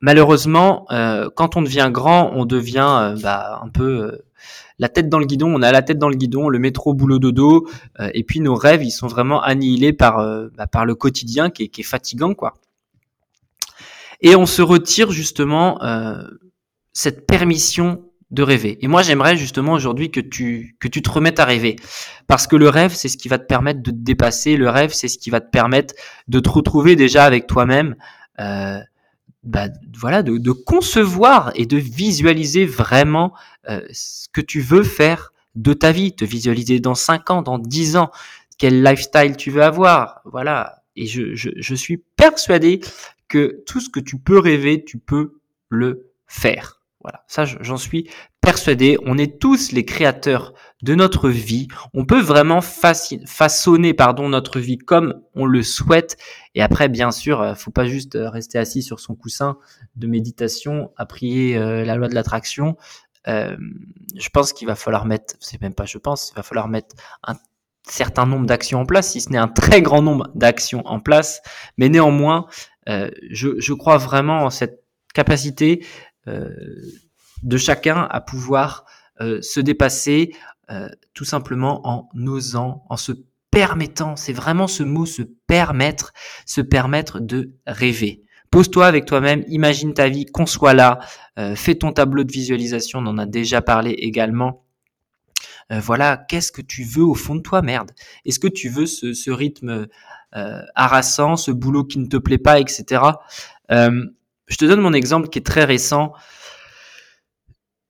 malheureusement, 0.00 0.84
euh, 0.90 1.30
quand 1.34 1.56
on 1.56 1.62
devient 1.62 1.88
grand, 1.92 2.32
on 2.34 2.44
devient 2.44 2.98
euh, 3.00 3.16
bah, 3.22 3.60
un 3.62 3.68
peu 3.68 4.02
euh, 4.02 4.24
la 4.78 4.88
tête 4.88 5.08
dans 5.08 5.18
le 5.18 5.26
guidon, 5.26 5.54
on 5.54 5.62
a 5.62 5.72
la 5.72 5.82
tête 5.82 5.98
dans 5.98 6.08
le 6.08 6.16
guidon, 6.16 6.48
le 6.48 6.58
métro, 6.58 6.94
boulot, 6.94 7.18
dodo, 7.18 7.68
euh, 8.00 8.10
et 8.14 8.24
puis 8.24 8.40
nos 8.40 8.54
rêves, 8.54 8.82
ils 8.82 8.90
sont 8.90 9.06
vraiment 9.06 9.40
annihilés 9.42 9.92
par, 9.92 10.18
euh, 10.18 10.48
bah, 10.56 10.66
par 10.66 10.84
le 10.84 10.94
quotidien 10.94 11.50
qui 11.50 11.64
est, 11.64 11.68
qui 11.68 11.82
est, 11.82 11.84
fatigant, 11.84 12.34
quoi. 12.34 12.54
Et 14.20 14.36
on 14.36 14.46
se 14.46 14.62
retire 14.62 15.10
justement 15.10 15.82
euh, 15.82 16.22
cette 16.92 17.26
permission 17.26 18.04
de 18.30 18.42
rêver. 18.42 18.78
Et 18.80 18.88
moi, 18.88 19.02
j'aimerais 19.02 19.36
justement 19.36 19.72
aujourd'hui 19.72 20.10
que 20.10 20.20
tu 20.20 20.76
que 20.80 20.88
tu 20.88 21.02
te 21.02 21.10
remettes 21.10 21.38
à 21.38 21.44
rêver, 21.44 21.76
parce 22.26 22.46
que 22.46 22.56
le 22.56 22.68
rêve, 22.68 22.92
c'est 22.92 23.08
ce 23.08 23.16
qui 23.16 23.28
va 23.28 23.38
te 23.38 23.46
permettre 23.46 23.82
de 23.82 23.90
te 23.90 23.96
dépasser. 23.96 24.56
Le 24.56 24.68
rêve, 24.68 24.92
c'est 24.92 25.08
ce 25.08 25.18
qui 25.18 25.30
va 25.30 25.40
te 25.40 25.50
permettre 25.50 25.94
de 26.28 26.40
te 26.40 26.48
retrouver 26.48 26.96
déjà 26.96 27.24
avec 27.24 27.46
toi-même. 27.46 27.96
Euh, 28.40 28.78
bah, 29.44 29.68
voilà, 29.96 30.22
de, 30.22 30.38
de, 30.38 30.52
concevoir 30.52 31.52
et 31.54 31.66
de 31.66 31.76
visualiser 31.76 32.66
vraiment 32.66 33.32
euh, 33.68 33.80
ce 33.92 34.28
que 34.32 34.40
tu 34.40 34.60
veux 34.60 34.82
faire 34.82 35.32
de 35.54 35.72
ta 35.72 35.92
vie, 35.92 36.14
te 36.14 36.24
visualiser 36.24 36.80
dans 36.80 36.94
5 36.94 37.30
ans, 37.30 37.42
dans 37.42 37.58
10 37.58 37.96
ans, 37.96 38.10
quel 38.58 38.82
lifestyle 38.82 39.36
tu 39.36 39.50
veux 39.50 39.62
avoir, 39.62 40.20
voilà. 40.24 40.82
Et 40.96 41.06
je, 41.06 41.34
je, 41.34 41.50
je 41.56 41.74
suis 41.74 41.98
persuadé 42.16 42.80
que 43.28 43.62
tout 43.66 43.80
ce 43.80 43.90
que 43.90 44.00
tu 44.00 44.18
peux 44.18 44.38
rêver, 44.38 44.84
tu 44.84 44.98
peux 44.98 45.34
le 45.68 46.10
faire. 46.26 46.80
Voilà, 47.04 47.22
ça 47.28 47.44
j'en 47.44 47.76
suis 47.76 48.08
persuadé. 48.40 48.96
On 49.04 49.18
est 49.18 49.38
tous 49.38 49.72
les 49.72 49.84
créateurs 49.84 50.54
de 50.82 50.94
notre 50.94 51.28
vie. 51.28 51.68
On 51.92 52.06
peut 52.06 52.20
vraiment 52.20 52.62
façonner 52.62 53.92
pardon 53.92 54.30
notre 54.30 54.58
vie 54.58 54.78
comme 54.78 55.20
on 55.34 55.44
le 55.44 55.62
souhaite. 55.62 56.16
Et 56.54 56.62
après, 56.62 56.88
bien 56.88 57.10
sûr, 57.10 57.42
euh, 57.42 57.54
faut 57.54 57.70
pas 57.70 57.84
juste 57.84 58.16
euh, 58.16 58.30
rester 58.30 58.58
assis 58.58 58.82
sur 58.82 59.00
son 59.00 59.14
coussin 59.14 59.58
de 59.96 60.06
méditation 60.06 60.92
à 60.96 61.04
prier 61.04 61.58
euh, 61.58 61.84
la 61.84 61.94
loi 61.94 62.08
de 62.08 62.14
l'attraction. 62.14 62.76
Je 63.26 64.28
pense 64.32 64.54
qu'il 64.54 64.66
va 64.66 64.74
falloir 64.74 65.04
mettre, 65.04 65.34
c'est 65.40 65.60
même 65.60 65.74
pas 65.74 65.86
je 65.86 65.96
pense, 65.96 66.30
il 66.30 66.36
va 66.36 66.42
falloir 66.42 66.68
mettre 66.68 66.94
un 67.22 67.34
certain 67.86 68.26
nombre 68.26 68.46
d'actions 68.46 68.80
en 68.80 68.86
place, 68.86 69.12
si 69.12 69.20
ce 69.22 69.30
n'est 69.30 69.38
un 69.38 69.48
très 69.48 69.80
grand 69.80 70.02
nombre 70.02 70.28
d'actions 70.34 70.82
en 70.86 71.00
place. 71.00 71.40
Mais 71.78 71.88
néanmoins, 71.88 72.46
je, 72.86 73.58
je 73.58 73.72
crois 73.72 73.96
vraiment 73.96 74.42
en 74.44 74.50
cette 74.50 74.84
capacité 75.14 75.86
de 76.26 77.56
chacun 77.56 78.08
à 78.10 78.20
pouvoir 78.20 78.84
euh, 79.20 79.40
se 79.42 79.60
dépasser 79.60 80.34
euh, 80.70 80.88
tout 81.12 81.24
simplement 81.24 81.86
en 81.86 82.08
osant, 82.26 82.84
en 82.88 82.96
se 82.96 83.12
permettant, 83.50 84.16
c'est 84.16 84.32
vraiment 84.32 84.66
ce 84.66 84.82
mot 84.82 85.06
se 85.06 85.22
permettre, 85.22 86.12
se 86.46 86.60
permettre 86.60 87.20
de 87.20 87.52
rêver. 87.66 88.22
Pose-toi 88.50 88.86
avec 88.86 89.04
toi-même, 89.04 89.44
imagine 89.46 89.94
ta 89.94 90.08
vie, 90.08 90.26
qu'on 90.26 90.46
soit 90.46 90.74
là, 90.74 90.98
euh, 91.38 91.54
fais 91.54 91.74
ton 91.74 91.92
tableau 91.92 92.24
de 92.24 92.32
visualisation, 92.32 93.00
on 93.00 93.06
en 93.06 93.18
a 93.18 93.26
déjà 93.26 93.62
parlé 93.62 93.90
également. 93.90 94.64
Euh, 95.70 95.80
voilà, 95.80 96.16
qu'est-ce 96.16 96.50
que 96.50 96.62
tu 96.62 96.82
veux 96.82 97.04
au 97.04 97.14
fond 97.14 97.36
de 97.36 97.42
toi, 97.42 97.62
merde? 97.62 97.92
Est-ce 98.24 98.40
que 98.40 98.48
tu 98.48 98.68
veux 98.68 98.86
ce, 98.86 99.30
rythme 99.30 99.86
euh, 100.34 100.62
harassant, 100.74 101.36
ce 101.36 101.52
boulot 101.52 101.84
qui 101.84 101.98
ne 101.98 102.06
te 102.06 102.16
plaît 102.16 102.38
pas, 102.38 102.58
etc. 102.58 103.02
Je 104.46 104.56
te 104.56 104.64
donne 104.64 104.80
mon 104.80 104.92
exemple 104.92 105.28
qui 105.28 105.38
est 105.38 105.46
très 105.46 105.64
récent. 105.64 106.12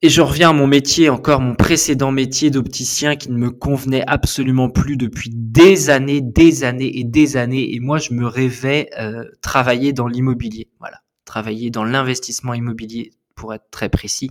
Et 0.03 0.11
je 0.11 0.21
reviens 0.21 0.51
à 0.51 0.53
mon 0.53 0.67
métier, 0.67 1.09
encore 1.09 1.41
mon 1.41 1.55
précédent 1.55 2.13
métier 2.13 2.51
d'opticien 2.51 3.17
qui 3.17 3.31
ne 3.31 3.39
me 3.39 3.51
convenait 3.51 4.05
absolument 4.07 4.69
plus 4.69 4.99
depuis 4.99 5.31
des 5.33 5.89
années, 5.89 6.21
des 6.21 6.63
années 6.63 6.99
et 6.99 7.05
des 7.05 7.39
années. 7.39 7.75
Et 7.75 7.81
moi, 7.81 7.97
je 7.97 8.13
me 8.13 8.27
rêvais 8.27 8.91
euh, 8.99 9.25
travailler 9.41 9.95
dans 9.95 10.07
l'immobilier. 10.07 10.69
Voilà, 10.79 10.99
travailler 11.25 11.71
dans 11.71 11.85
l'investissement 11.85 12.53
immobilier, 12.53 13.13
pour 13.35 13.55
être 13.55 13.71
très 13.71 13.89
précis. 13.89 14.31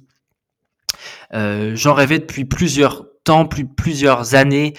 Euh, 1.34 1.76
J'en 1.76 1.96
rêvais 1.96 2.20
depuis 2.20 2.46
plusieurs 2.46 3.08
temps, 3.24 3.48
plus, 3.48 3.66
plusieurs 3.66 4.36
années. 4.36 4.74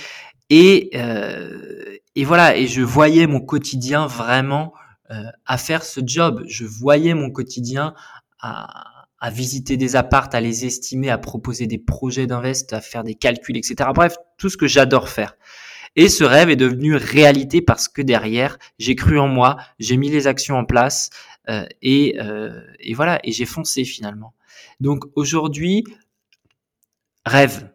Et, 0.48 0.90
euh, 0.94 1.96
et 2.14 2.24
voilà, 2.24 2.56
et 2.56 2.68
je 2.68 2.82
voyais 2.82 3.26
mon 3.26 3.40
quotidien 3.40 4.06
vraiment 4.06 4.74
à 5.10 5.58
faire 5.58 5.82
ce 5.82 6.00
job. 6.04 6.42
Je 6.46 6.64
voyais 6.64 7.14
mon 7.14 7.30
quotidien 7.30 7.94
à 8.40 8.94
à 9.24 9.30
visiter 9.30 9.78
des 9.78 9.96
appartes, 9.96 10.34
à 10.34 10.40
les 10.42 10.66
estimer, 10.66 11.08
à 11.08 11.16
proposer 11.16 11.66
des 11.66 11.78
projets 11.78 12.26
d'invest, 12.26 12.74
à 12.74 12.82
faire 12.82 13.02
des 13.04 13.14
calculs, 13.14 13.56
etc. 13.56 13.88
Bref, 13.94 14.16
tout 14.36 14.50
ce 14.50 14.58
que 14.58 14.66
j'adore 14.66 15.08
faire. 15.08 15.38
Et 15.96 16.10
ce 16.10 16.24
rêve 16.24 16.50
est 16.50 16.56
devenu 16.56 16.94
réalité 16.94 17.62
parce 17.62 17.88
que 17.88 18.02
derrière, 18.02 18.58
j'ai 18.78 18.94
cru 18.94 19.18
en 19.18 19.26
moi, 19.26 19.56
j'ai 19.78 19.96
mis 19.96 20.10
les 20.10 20.26
actions 20.26 20.56
en 20.56 20.66
place 20.66 21.08
euh, 21.48 21.64
et, 21.80 22.20
euh, 22.20 22.60
et 22.80 22.92
voilà, 22.92 23.18
et 23.24 23.32
j'ai 23.32 23.46
foncé 23.46 23.84
finalement. 23.84 24.34
Donc 24.78 25.04
aujourd'hui, 25.14 25.84
rêve, 27.24 27.70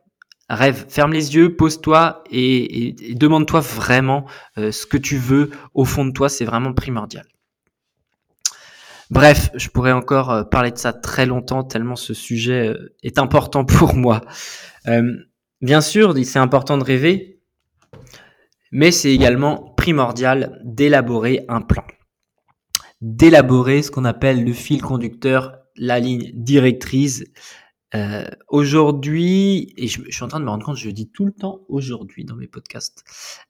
rêve, 0.50 0.86
ferme 0.89 1.13
les 1.13 1.36
yeux, 1.36 1.56
pose-toi 1.56 2.24
et, 2.29 2.88
et, 2.88 3.12
et 3.12 3.15
demande-toi 3.15 3.60
vraiment 3.60 4.25
euh, 4.58 4.72
ce 4.72 4.86
que 4.86 4.98
tu 4.98 5.18
veux 5.18 5.51
au 5.74 5.86
fond 5.86 6.06
de 6.06 6.12
toi, 6.12 6.29
c'est 6.29 6.46
vraiment 6.46 6.74
primordial. 6.74 7.25
Bref, 9.10 9.50
je 9.56 9.70
pourrais 9.70 9.91
encore 9.91 10.32
euh, 10.32 10.44
parler 10.44 10.72
de 10.72 10.77
ça 10.77 10.94
très 10.94 11.25
longtemps 11.25 11.63
tellement 11.63 11.96
ce 11.96 12.13
sujet 12.13 12.70
euh, 12.70 12.96
est 13.03 13.18
important 13.20 13.65
pour 13.65 13.96
moi. 13.96 14.22
Bien 15.62 15.82
sûr, 15.82 16.15
c'est 16.24 16.39
important 16.39 16.77
de 16.77 16.84
rêver, 16.84 17.41
mais 18.72 18.91
c'est 18.91 19.12
également 19.12 19.74
primordial 19.75 20.60
d'élaborer 20.63 21.46
un 21.48 21.62
plan. 21.62 21.84
D'élaborer 23.01 23.84
ce 23.84 23.91
qu'on 23.91 24.06
appelle 24.06 24.44
le 24.44 24.53
fil 24.53 24.82
conducteur, 24.82 25.60
la 25.75 26.00
ligne 26.00 26.32
directrice. 26.34 27.24
Euh, 27.96 28.25
aujourd'hui, 28.48 29.74
et 29.77 29.88
je, 29.88 30.01
je, 30.08 30.12
suis 30.12 30.24
en 30.24 30.27
train 30.27 30.39
de 30.39 30.46
me 30.46 30.50
rendre 30.50 30.65
compte, 30.65 30.77
je 30.77 30.89
dis 30.89 31.10
tout 31.10 31.25
le 31.25 31.31
temps 31.31 31.62
aujourd'hui 31.69 32.25
dans 32.25 32.36
mes 32.36 32.48
podcasts. 32.48 33.03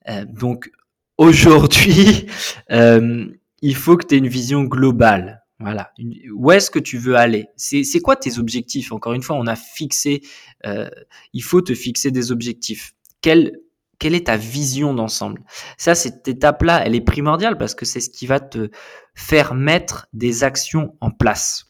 Euh, 0.08 0.26
donc 0.26 0.72
aujourd'hui, 1.18 2.28
euh, 2.72 3.28
il 3.62 3.76
faut 3.76 3.98
que 3.98 4.06
tu 4.06 4.16
aies 4.16 4.20
une 4.20 4.28
vision 4.28 4.64
globale. 4.64 5.44
Voilà. 5.60 5.92
Où 6.34 6.52
est-ce 6.52 6.72
que 6.72 6.80
tu 6.80 6.98
veux 6.98 7.16
aller? 7.16 7.48
C'est 7.58 8.00
quoi 8.00 8.16
tes 8.16 8.40
objectifs? 8.40 8.94
Encore 8.94 9.14
une 9.14 9.22
fois, 9.22 9.36
on 9.36 9.46
a 9.46 9.58
fixé. 9.58 10.22
Euh, 10.66 10.90
il 11.34 11.44
faut 11.44 11.62
te 11.62 11.76
fixer 11.76 12.12
des 12.12 12.32
objectifs. 12.32 12.94
Quelle 13.22 13.60
quelle 14.00 14.16
est 14.16 14.28
ta 14.28 14.38
vision 14.38 14.94
d'ensemble? 14.94 15.44
Ça, 15.78 15.94
cette 15.94 16.26
étape-là, 16.30 16.82
elle 16.86 16.96
est 16.96 17.02
primordiale 17.02 17.58
parce 17.58 17.76
que 17.76 17.84
c'est 17.84 18.00
ce 18.00 18.10
qui 18.10 18.28
va 18.28 18.40
te 18.40 18.72
faire 19.14 19.54
mettre 19.54 20.08
des 20.14 20.46
actions 20.46 20.96
en 21.02 21.12
place. 21.12 21.69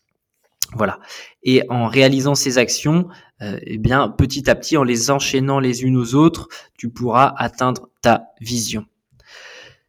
Voilà. 0.75 0.99
Et 1.43 1.63
en 1.69 1.87
réalisant 1.87 2.35
ces 2.35 2.57
actions, 2.57 3.07
euh, 3.41 3.59
eh 3.63 3.77
bien, 3.77 4.09
petit 4.09 4.49
à 4.49 4.55
petit, 4.55 4.77
en 4.77 4.83
les 4.83 5.09
enchaînant 5.11 5.59
les 5.59 5.83
unes 5.83 5.97
aux 5.97 6.15
autres, 6.15 6.47
tu 6.77 6.89
pourras 6.89 7.33
atteindre 7.37 7.89
ta 8.01 8.27
vision. 8.39 8.85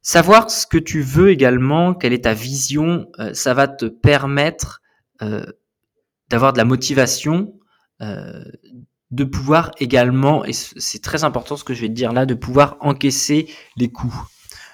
Savoir 0.03 0.51
ce 0.51 0.67
que 0.67 0.79
tu 0.79 1.03
veux 1.03 1.31
également, 1.31 1.93
quelle 1.93 2.15
est 2.15 2.25
ta 2.25 2.33
vision, 2.33 3.11
euh, 3.19 3.35
ça 3.35 3.53
va 3.53 3.69
te 3.69 3.85
permettre 3.85 4.81
euh, 5.21 5.45
d'avoir 6.31 6.55
de 6.55 6.59
la 6.59 6.65
motivation, 6.65 7.53
euh, 8.01 8.43
de 9.11 9.25
pouvoir 9.25 9.73
également, 9.79 10.45
et 10.45 10.53
c'est 10.53 11.03
très 11.03 11.25
important 11.25 11.57
ce 11.57 11.65
que 11.65 11.75
je 11.75 11.83
vais 11.83 11.89
te 11.89 11.93
dire 11.93 12.13
là, 12.13 12.25
de 12.25 12.35
pouvoir 12.35 12.77
encaisser 12.81 13.51
les 13.77 13.91
coûts, 13.91 14.23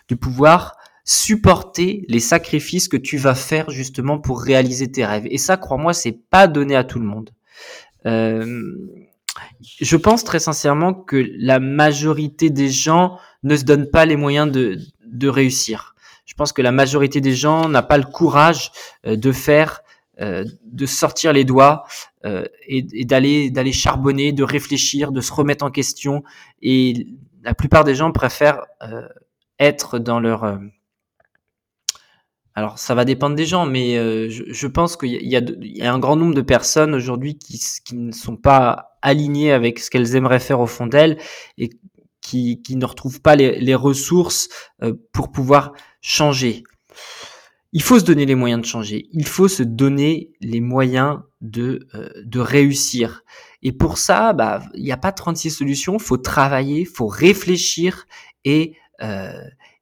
de 0.08 0.14
pouvoir 0.14 0.76
supporter 1.06 2.04
les 2.08 2.20
sacrifices 2.20 2.88
que 2.88 2.98
tu 2.98 3.16
vas 3.16 3.34
faire 3.34 3.70
justement 3.70 4.18
pour 4.18 4.42
réaliser 4.42 4.90
tes 4.90 5.06
rêves. 5.06 5.26
Et 5.30 5.38
ça, 5.38 5.56
crois-moi, 5.56 5.94
c'est 5.94 6.18
pas 6.30 6.48
donné 6.48 6.76
à 6.76 6.84
tout 6.84 6.98
le 6.98 7.06
monde. 7.06 7.30
Euh, 8.04 8.74
je 9.80 9.96
pense 9.96 10.24
très 10.24 10.40
sincèrement 10.40 10.92
que 10.92 11.30
la 11.38 11.60
majorité 11.60 12.50
des 12.50 12.68
gens 12.68 13.18
ne 13.42 13.56
se 13.56 13.64
donnent 13.64 13.90
pas 13.90 14.04
les 14.04 14.16
moyens 14.16 14.50
de, 14.50 14.78
de 15.06 15.28
réussir. 15.28 15.94
Je 16.26 16.34
pense 16.34 16.52
que 16.52 16.60
la 16.60 16.72
majorité 16.72 17.20
des 17.20 17.34
gens 17.34 17.68
n'a 17.68 17.82
pas 17.82 17.98
le 17.98 18.04
courage 18.04 18.72
euh, 19.06 19.16
de 19.16 19.32
faire, 19.32 19.80
euh, 20.20 20.44
de 20.64 20.86
sortir 20.86 21.32
les 21.32 21.44
doigts 21.44 21.84
euh, 22.24 22.44
et, 22.66 22.82
d'aller 23.04 23.50
d'aller 23.50 23.72
charbonner, 23.72 24.32
de 24.32 24.42
réfléchir, 24.42 25.12
de 25.12 25.20
se 25.20 25.32
remettre 25.32 25.64
en 25.64 25.70
question. 25.70 26.24
Et 26.60 27.06
la 27.42 27.54
plupart 27.54 27.84
des 27.84 27.94
gens 27.94 28.10
préfèrent 28.10 28.62
être 29.60 30.00
dans 30.00 30.18
leur 30.18 30.60
alors 32.56 32.78
ça 32.78 32.94
va 32.94 33.04
dépendre 33.04 33.36
des 33.36 33.46
gens, 33.46 33.66
mais 33.66 33.96
je, 34.30 34.66
pense 34.66 34.96
qu'il 34.96 35.10
y, 35.10 35.36
y, 35.36 35.82
a 35.82 35.92
un 35.92 35.98
grand 35.98 36.16
nombre 36.16 36.34
de 36.34 36.40
personnes 36.40 36.94
aujourd'hui 36.94 37.36
qui, 37.38 37.60
qui 37.84 37.94
ne 37.94 38.12
sont 38.12 38.36
pas 38.36 38.96
alignées 39.02 39.52
avec 39.52 39.78
ce 39.78 39.90
qu'elles 39.90 40.16
aimeraient 40.16 40.40
faire 40.40 40.60
au 40.60 40.66
fond 40.66 40.86
d'elles 40.86 41.18
et 41.58 41.70
qui, 42.26 42.60
qui 42.60 42.76
ne 42.76 42.84
retrouvent 42.84 43.20
pas 43.20 43.36
les, 43.36 43.60
les 43.60 43.74
ressources 43.76 44.48
euh, 44.82 44.94
pour 45.12 45.30
pouvoir 45.30 45.72
changer. 46.00 46.64
Il 47.72 47.82
faut 47.82 48.00
se 48.00 48.04
donner 48.04 48.26
les 48.26 48.34
moyens 48.34 48.62
de 48.62 48.66
changer. 48.66 49.08
Il 49.12 49.26
faut 49.26 49.46
se 49.46 49.62
donner 49.62 50.32
les 50.40 50.60
moyens 50.60 51.20
de, 51.40 51.86
euh, 51.94 52.08
de 52.24 52.40
réussir. 52.40 53.22
Et 53.62 53.70
pour 53.70 53.98
ça, 53.98 54.32
bah, 54.32 54.62
il 54.74 54.82
n'y 54.82 54.92
a 54.92 54.96
pas 54.96 55.12
36 55.12 55.50
solutions. 55.50 55.94
Il 55.98 56.02
faut 56.02 56.16
travailler, 56.16 56.80
il 56.80 56.86
faut 56.86 57.06
réfléchir 57.06 58.06
et 58.44 58.74
euh, 59.02 59.40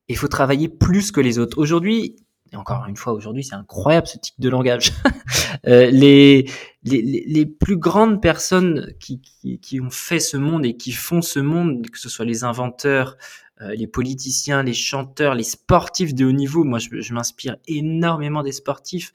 il 0.08 0.16
faut 0.16 0.28
travailler 0.28 0.68
plus 0.68 1.12
que 1.12 1.20
les 1.20 1.38
autres. 1.38 1.58
Aujourd'hui, 1.58 2.16
et 2.54 2.56
encore 2.56 2.86
une 2.86 2.96
fois, 2.96 3.12
aujourd'hui, 3.12 3.42
c'est 3.42 3.56
incroyable 3.56 4.06
ce 4.06 4.16
type 4.16 4.38
de 4.38 4.48
langage. 4.48 4.92
euh, 5.66 5.90
les, 5.90 6.48
les, 6.84 7.24
les, 7.26 7.46
plus 7.46 7.76
grandes 7.76 8.22
personnes 8.22 8.94
qui, 9.00 9.20
qui, 9.20 9.58
qui, 9.58 9.80
ont 9.80 9.90
fait 9.90 10.20
ce 10.20 10.36
monde 10.36 10.64
et 10.64 10.76
qui 10.76 10.92
font 10.92 11.20
ce 11.20 11.40
monde, 11.40 11.84
que 11.90 11.98
ce 11.98 12.08
soit 12.08 12.24
les 12.24 12.44
inventeurs, 12.44 13.16
euh, 13.60 13.74
les 13.74 13.88
politiciens, 13.88 14.62
les 14.62 14.72
chanteurs, 14.72 15.34
les 15.34 15.42
sportifs 15.42 16.14
de 16.14 16.24
haut 16.24 16.32
niveau, 16.32 16.62
moi 16.62 16.78
je, 16.78 17.00
je 17.00 17.12
m'inspire 17.12 17.56
énormément 17.66 18.44
des 18.44 18.52
sportifs, 18.52 19.12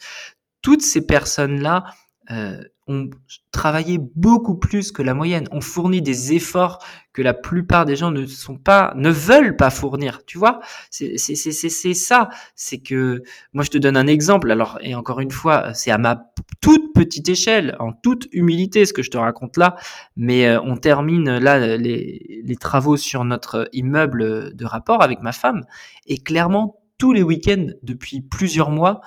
toutes 0.61 0.81
ces 0.81 1.05
personnes-là 1.05 1.85
euh, 2.31 2.63
ont 2.87 3.09
travaillé 3.51 3.99
beaucoup 4.15 4.55
plus 4.55 4.91
que 4.91 5.03
la 5.03 5.13
moyenne, 5.13 5.47
ont 5.51 5.61
fourni 5.61 6.01
des 6.01 6.33
efforts 6.33 6.83
que 7.13 7.21
la 7.21 7.35
plupart 7.35 7.85
des 7.85 7.95
gens 7.95 8.09
ne 8.09 8.25
sont 8.25 8.57
pas, 8.57 8.93
ne 8.95 9.11
veulent 9.11 9.55
pas 9.55 9.69
fournir. 9.69 10.25
Tu 10.25 10.39
vois, 10.39 10.59
c'est 10.89 11.17
ça. 11.17 12.29
C'est 12.55 12.79
que 12.79 13.21
moi 13.53 13.63
je 13.63 13.69
te 13.69 13.77
donne 13.77 13.95
un 13.95 14.07
exemple. 14.07 14.51
Alors 14.51 14.79
et 14.81 14.95
encore 14.95 15.19
une 15.19 15.29
fois, 15.31 15.73
c'est 15.75 15.91
à 15.91 15.99
ma 15.99 16.31
toute 16.61 16.93
petite 16.93 17.29
échelle, 17.29 17.75
en 17.79 17.93
toute 17.93 18.27
humilité, 18.31 18.85
ce 18.85 18.93
que 18.93 19.03
je 19.03 19.11
te 19.11 19.17
raconte 19.17 19.57
là. 19.57 19.75
Mais 20.15 20.47
euh, 20.47 20.59
on 20.61 20.75
termine 20.75 21.37
là 21.37 21.77
les 21.77 22.41
les 22.43 22.55
travaux 22.55 22.97
sur 22.97 23.23
notre 23.23 23.69
immeuble 23.71 24.55
de 24.55 24.65
rapport 24.65 25.03
avec 25.03 25.21
ma 25.21 25.31
femme 25.31 25.63
et 26.07 26.17
clairement 26.17 26.79
tous 26.99 27.13
les 27.13 27.23
week-ends 27.23 27.67
depuis 27.81 28.21
plusieurs 28.21 28.69
mois, 28.69 29.01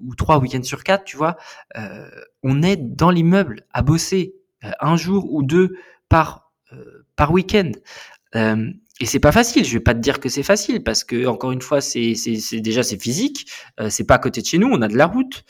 ou 0.00 0.14
trois 0.14 0.38
week-ends 0.38 0.62
sur 0.62 0.82
quatre, 0.82 1.04
tu 1.04 1.16
vois, 1.16 1.36
euh, 1.76 2.08
on 2.42 2.62
est 2.62 2.76
dans 2.76 3.10
l'immeuble 3.10 3.64
à 3.72 3.82
bosser 3.82 4.34
euh, 4.64 4.70
un 4.80 4.96
jour 4.96 5.32
ou 5.32 5.42
deux 5.42 5.76
par 6.08 6.50
euh, 6.72 7.04
par 7.16 7.32
week-end. 7.32 7.72
Euh, 8.34 8.70
et 9.00 9.06
c'est 9.06 9.20
pas 9.20 9.32
facile. 9.32 9.64
Je 9.64 9.74
vais 9.74 9.80
pas 9.80 9.94
te 9.94 9.98
dire 9.98 10.20
que 10.20 10.28
c'est 10.28 10.42
facile 10.42 10.82
parce 10.82 11.04
que 11.04 11.26
encore 11.26 11.52
une 11.52 11.60
fois, 11.60 11.80
c'est 11.82 12.14
déjà 12.54 12.82
c'est 12.82 13.00
physique. 13.00 13.50
c'est 13.90 14.04
pas 14.04 14.14
à 14.14 14.18
côté 14.18 14.40
de 14.40 14.46
chez 14.46 14.56
nous. 14.56 14.68
On 14.72 14.80
a 14.80 14.88
de 14.88 14.96
la 14.96 15.06
route. 15.06 15.44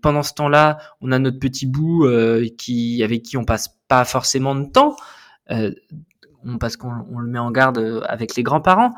pendant 0.00 0.22
ce 0.22 0.32
temps-là, 0.34 0.78
on 1.00 1.10
a 1.10 1.18
notre 1.18 1.40
petit 1.40 1.66
bout 1.66 2.06
qui 2.56 3.02
avec 3.02 3.24
qui 3.24 3.36
on 3.36 3.44
passe 3.44 3.76
pas 3.88 4.04
forcément 4.04 4.54
de 4.54 4.66
temps. 4.70 4.94
on, 5.50 6.58
parce 6.60 6.76
qu'on 6.76 7.04
on 7.10 7.18
le 7.18 7.26
met 7.26 7.40
en 7.40 7.50
garde 7.50 8.04
avec 8.08 8.36
les 8.36 8.44
grands-parents. 8.44 8.94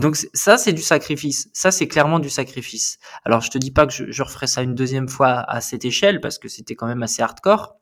Donc 0.00 0.16
ça, 0.16 0.56
c'est 0.56 0.72
du 0.72 0.82
sacrifice. 0.82 1.48
Ça, 1.52 1.70
c'est 1.70 1.86
clairement 1.86 2.18
du 2.18 2.30
sacrifice. 2.30 2.98
Alors, 3.24 3.40
je 3.42 3.50
te 3.50 3.58
dis 3.58 3.70
pas 3.70 3.86
que 3.86 3.92
je, 3.92 4.10
je, 4.10 4.22
referai 4.22 4.46
ça 4.46 4.62
une 4.62 4.74
deuxième 4.74 5.08
fois 5.08 5.44
à 5.48 5.60
cette 5.60 5.84
échelle 5.84 6.20
parce 6.20 6.38
que 6.38 6.48
c'était 6.48 6.74
quand 6.74 6.86
même 6.86 7.02
assez 7.02 7.22
hardcore. 7.22 7.76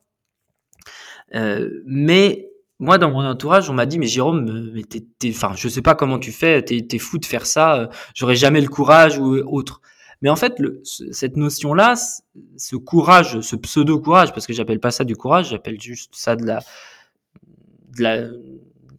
Euh, 1.35 1.71
mais 1.87 2.49
moi, 2.81 2.99
dans 2.99 3.11
mon 3.11 3.25
entourage, 3.25 3.71
on 3.71 3.75
m'a 3.75 3.87
dit, 3.87 3.99
mais 3.99 4.07
Jérôme, 4.07 4.71
mais 4.73 4.83
t'es, 4.83 5.05
t'es, 5.19 5.31
enfin, 5.31 5.53
je 5.57 5.69
sais 5.69 5.83
pas 5.83 5.95
comment 5.95 6.19
tu 6.19 6.33
fais, 6.33 6.63
t'es, 6.63 6.83
t'es 6.83 6.99
fou 6.99 7.19
de 7.19 7.25
faire 7.25 7.47
ça, 7.47 7.77
euh, 7.77 7.87
j'aurais 8.15 8.37
jamais 8.37 8.61
le 8.61 8.69
courage 8.69 9.19
ou 9.19 9.37
autre. 9.37 9.81
Mais 10.21 10.31
en 10.31 10.37
fait, 10.37 10.59
le, 10.59 10.83
cette 10.85 11.37
notion-là, 11.37 11.95
ce 12.57 12.77
courage, 12.77 13.41
ce 13.41 13.57
pseudo-courage, 13.57 14.33
parce 14.33 14.47
que 14.47 14.53
j'appelle 14.53 14.81
pas 14.81 14.91
ça 14.91 15.05
du 15.05 15.17
courage, 15.17 15.51
j'appelle 15.51 15.81
juste 15.81 16.15
ça 16.15 16.35
de 16.35 16.45
la, 16.45 16.61
de 17.97 18.03
la, 18.03 18.29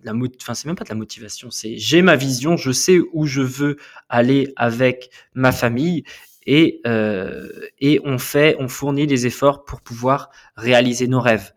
la 0.04 0.14
enfin 0.14 0.54
c'est 0.54 0.68
même 0.68 0.76
pas 0.76 0.84
de 0.84 0.90
la 0.90 0.96
motivation, 0.96 1.52
c'est 1.52 1.78
j'ai 1.78 2.02
ma 2.02 2.16
vision, 2.16 2.58
je 2.58 2.72
sais 2.72 3.00
où 3.14 3.26
je 3.26 3.42
veux 3.42 3.78
aller 4.08 4.54
avec 4.56 5.10
ma 5.34 5.52
famille 5.52 6.04
et 6.46 6.82
euh, 6.88 7.50
et 7.80 8.00
on 8.04 8.18
fait, 8.18 8.56
on 8.60 8.68
fournit 8.68 9.08
des 9.08 9.28
efforts 9.28 9.66
pour 9.66 9.82
pouvoir 9.82 10.30
réaliser 10.56 11.08
nos 11.08 11.20
rêves. 11.20 11.54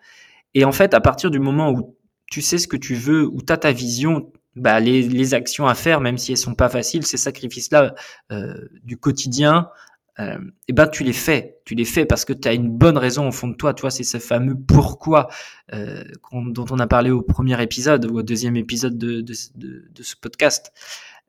Et 0.54 0.64
en 0.64 0.72
fait, 0.72 0.94
à 0.94 1.00
partir 1.00 1.30
du 1.30 1.38
moment 1.38 1.70
où 1.70 1.96
tu 2.30 2.42
sais 2.42 2.58
ce 2.58 2.68
que 2.68 2.76
tu 2.76 2.94
veux, 2.94 3.26
où 3.26 3.42
tu 3.42 3.52
as 3.52 3.58
ta 3.58 3.72
vision, 3.72 4.32
bah, 4.56 4.80
les, 4.80 5.02
les, 5.02 5.34
actions 5.34 5.66
à 5.66 5.74
faire, 5.74 6.00
même 6.00 6.18
si 6.18 6.32
elles 6.32 6.38
sont 6.38 6.54
pas 6.54 6.68
faciles, 6.68 7.06
ces 7.06 7.16
sacrifices-là 7.16 7.94
euh, 8.32 8.54
du 8.82 8.98
quotidien, 8.98 9.70
euh, 10.18 10.38
eh 10.68 10.72
ben 10.72 10.86
tu 10.88 11.04
les 11.04 11.12
fais, 11.12 11.58
tu 11.64 11.74
les 11.74 11.84
fais 11.84 12.04
parce 12.04 12.24
que 12.24 12.32
tu 12.32 12.46
as 12.46 12.52
une 12.52 12.70
bonne 12.70 12.98
raison 12.98 13.28
au 13.28 13.32
fond 13.32 13.48
de 13.48 13.54
toi. 13.54 13.72
Toi, 13.72 13.90
c'est 13.90 14.04
ce 14.04 14.18
fameux 14.18 14.54
pourquoi 14.54 15.28
euh, 15.72 16.04
dont 16.32 16.66
on 16.70 16.78
a 16.78 16.86
parlé 16.86 17.10
au 17.10 17.22
premier 17.22 17.60
épisode 17.62 18.10
ou 18.10 18.18
au 18.18 18.22
deuxième 18.22 18.56
épisode 18.56 18.98
de, 18.98 19.20
de, 19.20 19.34
de, 19.54 19.88
de 19.90 20.02
ce 20.02 20.16
podcast. 20.16 20.72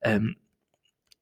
Euh, 0.06 0.20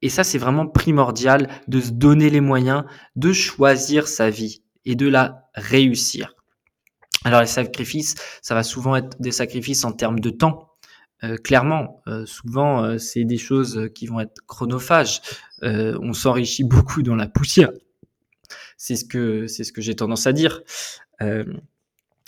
et 0.01 0.09
ça, 0.09 0.23
c'est 0.23 0.39
vraiment 0.39 0.67
primordial 0.67 1.49
de 1.67 1.79
se 1.79 1.91
donner 1.91 2.29
les 2.29 2.41
moyens 2.41 2.83
de 3.15 3.31
choisir 3.33 4.07
sa 4.07 4.29
vie 4.29 4.63
et 4.85 4.95
de 4.95 5.07
la 5.07 5.49
réussir. 5.53 6.33
Alors 7.23 7.41
les 7.41 7.47
sacrifices, 7.47 8.15
ça 8.41 8.55
va 8.55 8.63
souvent 8.63 8.95
être 8.95 9.21
des 9.21 9.31
sacrifices 9.31 9.85
en 9.85 9.91
termes 9.91 10.19
de 10.19 10.31
temps, 10.31 10.70
euh, 11.23 11.37
clairement, 11.37 12.01
euh, 12.07 12.25
souvent, 12.25 12.83
euh, 12.83 12.97
c'est 12.97 13.25
des 13.25 13.37
choses 13.37 13.89
qui 13.93 14.07
vont 14.07 14.19
être 14.19 14.41
chronophages. 14.47 15.21
on 15.61 16.13
s'enrichit 16.13 16.63
beaucoup 16.63 17.03
dans 17.03 17.15
la 17.15 17.27
poussière. 17.27 17.71
C'est 18.77 18.95
ce 18.95 19.05
que 19.05 19.45
c'est 19.45 19.63
ce 19.63 19.71
que 19.71 19.81
j'ai 19.81 19.95
tendance 19.95 20.25
à 20.25 20.33
dire. 20.33 20.61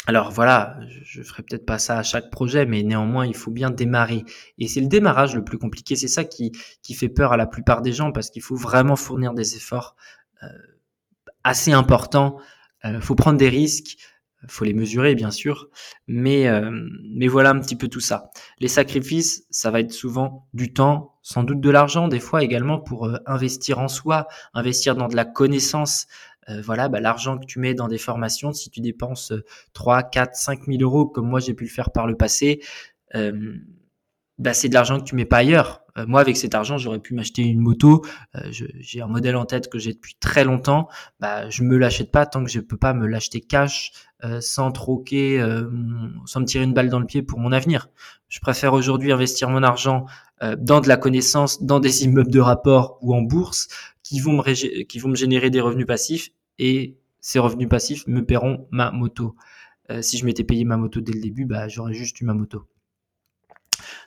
alors 0.06 0.32
voilà, 0.32 0.78
je, 0.88 1.00
je 1.04 1.24
ferai 1.24 1.42
peut-être 1.44 1.66
pas 1.66 1.80
ça 1.80 1.98
à 1.98 2.04
chaque 2.04 2.30
projet, 2.30 2.66
mais 2.66 2.84
néanmoins, 2.84 3.26
il 3.26 3.36
faut 3.36 3.52
bien 3.52 3.72
démarrer. 3.72 4.24
Et 4.60 4.68
c'est 4.68 4.82
le 4.82 4.88
démarrage 4.88 5.34
le 5.36 5.44
plus 5.44 5.58
compliqué. 5.58 5.96
C'est 5.96 6.08
ça 6.08 6.24
qui 6.26 6.52
qui 6.84 6.94
fait 6.94 7.10
peur 7.10 7.34
à 7.34 7.38
la 7.38 7.48
plupart 7.48 7.82
des 7.82 7.94
gens 7.94 8.12
parce 8.12 8.30
qu'il 8.30 8.44
faut 8.44 8.56
vraiment 8.56 8.96
fournir 8.96 9.34
des 9.34 9.56
efforts 9.56 9.96
assez 11.44 11.72
importants. 11.72 12.38
Il 12.84 13.02
faut 13.02 13.16
prendre 13.16 13.40
des 13.40 13.50
risques 13.50 13.98
faut 14.48 14.66
les 14.66 14.74
mesurer 14.74 15.16
bien 15.16 15.32
sûr, 15.32 15.70
mais 16.08 16.48
euh, 16.48 16.70
mais 17.04 17.28
voilà 17.28 17.52
un 17.52 17.60
petit 17.60 17.76
peu 17.76 17.88
tout 17.88 18.00
ça. 18.00 18.32
Les 18.60 18.68
sacrifices, 18.68 19.46
ça 19.50 19.72
va 19.72 19.80
être 19.80 19.92
souvent 19.92 20.48
du 20.54 20.74
temps, 20.74 21.16
sans 21.22 21.44
doute 21.44 21.62
de 21.62 21.70
l'argent, 21.70 22.08
des 22.08 22.20
fois 22.20 22.44
également 22.44 22.80
pour 22.80 23.08
euh, 23.08 23.18
investir 23.26 23.80
en 23.80 23.88
soi, 23.88 24.28
investir 24.54 24.96
dans 24.96 25.08
de 25.08 25.16
la 25.16 25.26
connaissance. 25.26 26.08
Euh, 26.50 26.62
voilà, 26.62 26.90
bah, 26.90 27.00
l'argent 27.00 27.38
que 27.38 27.46
tu 27.46 27.60
mets 27.60 27.74
dans 27.74 27.88
des 27.88 27.98
formations, 27.98 28.52
si 28.52 28.70
tu 28.70 28.82
dépenses 28.82 29.32
3, 29.74 30.04
4, 30.04 30.36
5 30.36 30.66
000 30.68 30.82
euros, 30.82 31.06
comme 31.06 31.30
moi 31.30 31.40
j'ai 31.40 31.54
pu 31.54 31.64
le 31.64 31.70
faire 31.70 31.92
par 31.92 32.08
le 32.08 32.16
passé, 32.16 32.62
bah, 33.14 34.54
c'est 34.54 34.68
de 34.68 34.74
l'argent 34.74 35.00
que 35.00 35.06
tu 35.06 35.16
mets 35.16 35.26
pas 35.26 35.38
ailleurs. 35.38 35.83
Euh, 35.98 36.06
moi, 36.08 36.22
avec 36.22 36.38
cet 36.38 36.56
argent, 36.56 36.78
j'aurais 36.78 37.00
pu 37.00 37.14
m'acheter 37.14 37.44
une 37.44 37.60
moto. 37.60 38.04
Euh, 38.36 38.52
j'ai 38.52 39.02
un 39.02 39.08
modèle 39.08 39.36
en 39.36 39.46
tête 39.46 39.70
que 39.70 39.78
j'ai 39.78 39.94
depuis 39.94 40.16
très 40.20 40.44
longtemps. 40.44 40.88
Bah, 41.20 41.50
je 41.50 41.64
me 41.64 41.78
l'achète 41.78 42.12
pas 42.12 42.26
tant 42.26 42.44
que 42.44 42.50
je 42.50 42.60
peux 42.60 42.78
pas 42.78 42.94
me 42.94 43.08
l'acheter 43.08 43.42
cash, 43.42 43.92
euh, 44.24 44.42
sans 44.42 44.72
troquer, 44.72 45.40
sans 46.26 46.40
me 46.42 46.46
tirer 46.46 46.64
une 46.64 46.74
balle 46.74 46.90
dans 46.90 47.00
le 47.00 47.06
pied 47.06 47.22
pour 47.22 47.40
mon 47.40 47.52
avenir. 47.52 47.90
Je 48.30 48.40
préfère 48.40 48.74
aujourd'hui 48.74 49.12
investir 49.12 49.50
mon 49.50 49.64
argent 49.64 50.06
dans 50.58 50.82
de 50.82 50.88
la 50.88 50.98
connaissance, 50.98 51.64
dans 51.64 51.80
des 51.80 52.04
immeubles 52.06 52.32
de 52.32 52.40
rapport 52.40 52.98
ou 53.02 53.16
en 53.16 53.22
bourse, 53.22 53.68
qui 54.04 54.20
vont 54.20 54.34
me 54.34 54.84
qui 54.84 55.00
vont 55.00 55.10
me 55.10 55.16
générer 55.16 55.50
des 55.50 55.62
revenus 55.62 55.88
passifs 55.88 56.30
et 56.60 56.98
ces 57.22 57.40
revenus 57.40 57.70
passifs 57.70 58.06
me 58.08 58.26
paieront 58.26 58.68
ma 58.72 58.92
moto. 58.92 59.36
si 60.02 60.18
je 60.18 60.26
m'étais 60.26 60.44
payé 60.44 60.66
ma 60.66 60.78
moto 60.78 61.02
dès 61.02 61.14
le 61.14 61.22
début, 61.22 61.46
bah, 61.46 61.68
j'aurais 61.68 61.94
juste 61.94 62.20
eu 62.22 62.26
ma 62.26 62.34
moto. 62.34 62.68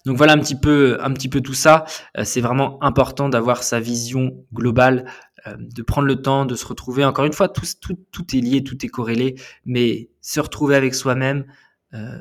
Donc 0.05 0.17
voilà 0.17 0.33
un 0.33 0.39
petit 0.39 0.55
peu, 0.59 0.99
un 1.01 1.13
petit 1.13 1.29
peu 1.29 1.41
tout 1.41 1.55
ça. 1.55 1.85
Euh, 2.17 2.25
c'est 2.25 2.41
vraiment 2.41 2.83
important 2.83 3.29
d'avoir 3.29 3.63
sa 3.63 3.81
vision 3.81 4.45
globale, 4.53 5.11
euh, 5.47 5.57
de 5.59 5.83
prendre 5.83 6.07
le 6.07 6.21
temps 6.23 6.47
de 6.47 6.55
se 6.55 6.67
retrouver. 6.67 7.05
Encore 7.05 7.25
une 7.25 7.33
fois, 7.33 7.49
tout, 7.49 7.67
tout, 7.81 7.99
tout 8.13 8.37
est 8.37 8.41
lié, 8.41 8.63
tout 8.63 8.85
est 8.85 8.89
corrélé, 8.89 9.35
mais 9.65 10.11
se 10.21 10.41
retrouver 10.41 10.77
avec 10.77 10.95
soi-même 10.95 11.47
euh, 11.95 12.21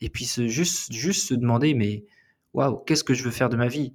et 0.00 0.10
puis 0.10 0.24
se, 0.24 0.46
juste, 0.46 0.92
juste 0.92 1.28
se 1.28 1.34
demander, 1.34 1.74
mais 1.74 2.04
waouh, 2.52 2.78
qu'est-ce 2.86 3.04
que 3.04 3.14
je 3.14 3.24
veux 3.24 3.30
faire 3.30 3.48
de 3.48 3.56
ma 3.56 3.68
vie? 3.68 3.94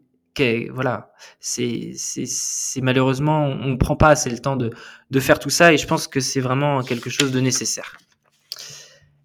Voilà, 0.73 1.13
c'est 1.39 1.93
c'est 1.95 2.81
malheureusement 2.81 3.45
on 3.45 3.69
ne 3.69 3.75
prend 3.77 3.95
pas 3.95 4.09
assez 4.09 4.29
le 4.29 4.39
temps 4.39 4.57
de 4.57 4.69
de 5.09 5.19
faire 5.21 5.39
tout 5.39 5.49
ça 5.49 5.71
et 5.71 5.77
je 5.77 5.87
pense 5.87 6.09
que 6.09 6.19
c'est 6.19 6.41
vraiment 6.41 6.83
quelque 6.83 7.09
chose 7.09 7.31
de 7.31 7.39
nécessaire. 7.39 7.97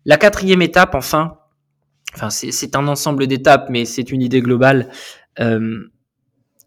La 0.05 0.19
quatrième 0.19 0.63
étape, 0.63 0.95
enfin, 0.95 1.40
enfin 2.15 2.31
c'est 2.31 2.77
un 2.77 2.89
ensemble 2.89 3.27
d'étapes, 3.27 3.69
mais 3.71 3.85
c'est 3.85 4.11
une 4.11 4.23
idée 4.23 4.41
globale. 4.41 4.91
Euh, 5.39 5.91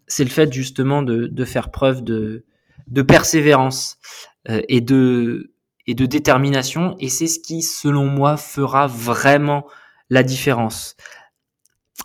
c'est 0.07 0.23
le 0.23 0.29
fait 0.29 0.51
justement 0.51 1.01
de, 1.01 1.27
de 1.27 1.45
faire 1.45 1.71
preuve 1.71 2.03
de, 2.03 2.45
de 2.87 3.01
persévérance 3.01 3.97
euh, 4.49 4.61
et 4.67 4.81
de 4.81 5.53
et 5.85 5.95
de 5.95 6.05
détermination, 6.05 6.95
et 6.99 7.09
c'est 7.09 7.27
ce 7.27 7.39
qui, 7.39 7.61
selon 7.61 8.05
moi, 8.05 8.37
fera 8.37 8.87
vraiment 8.87 9.67
la 10.09 10.23
différence. 10.23 10.95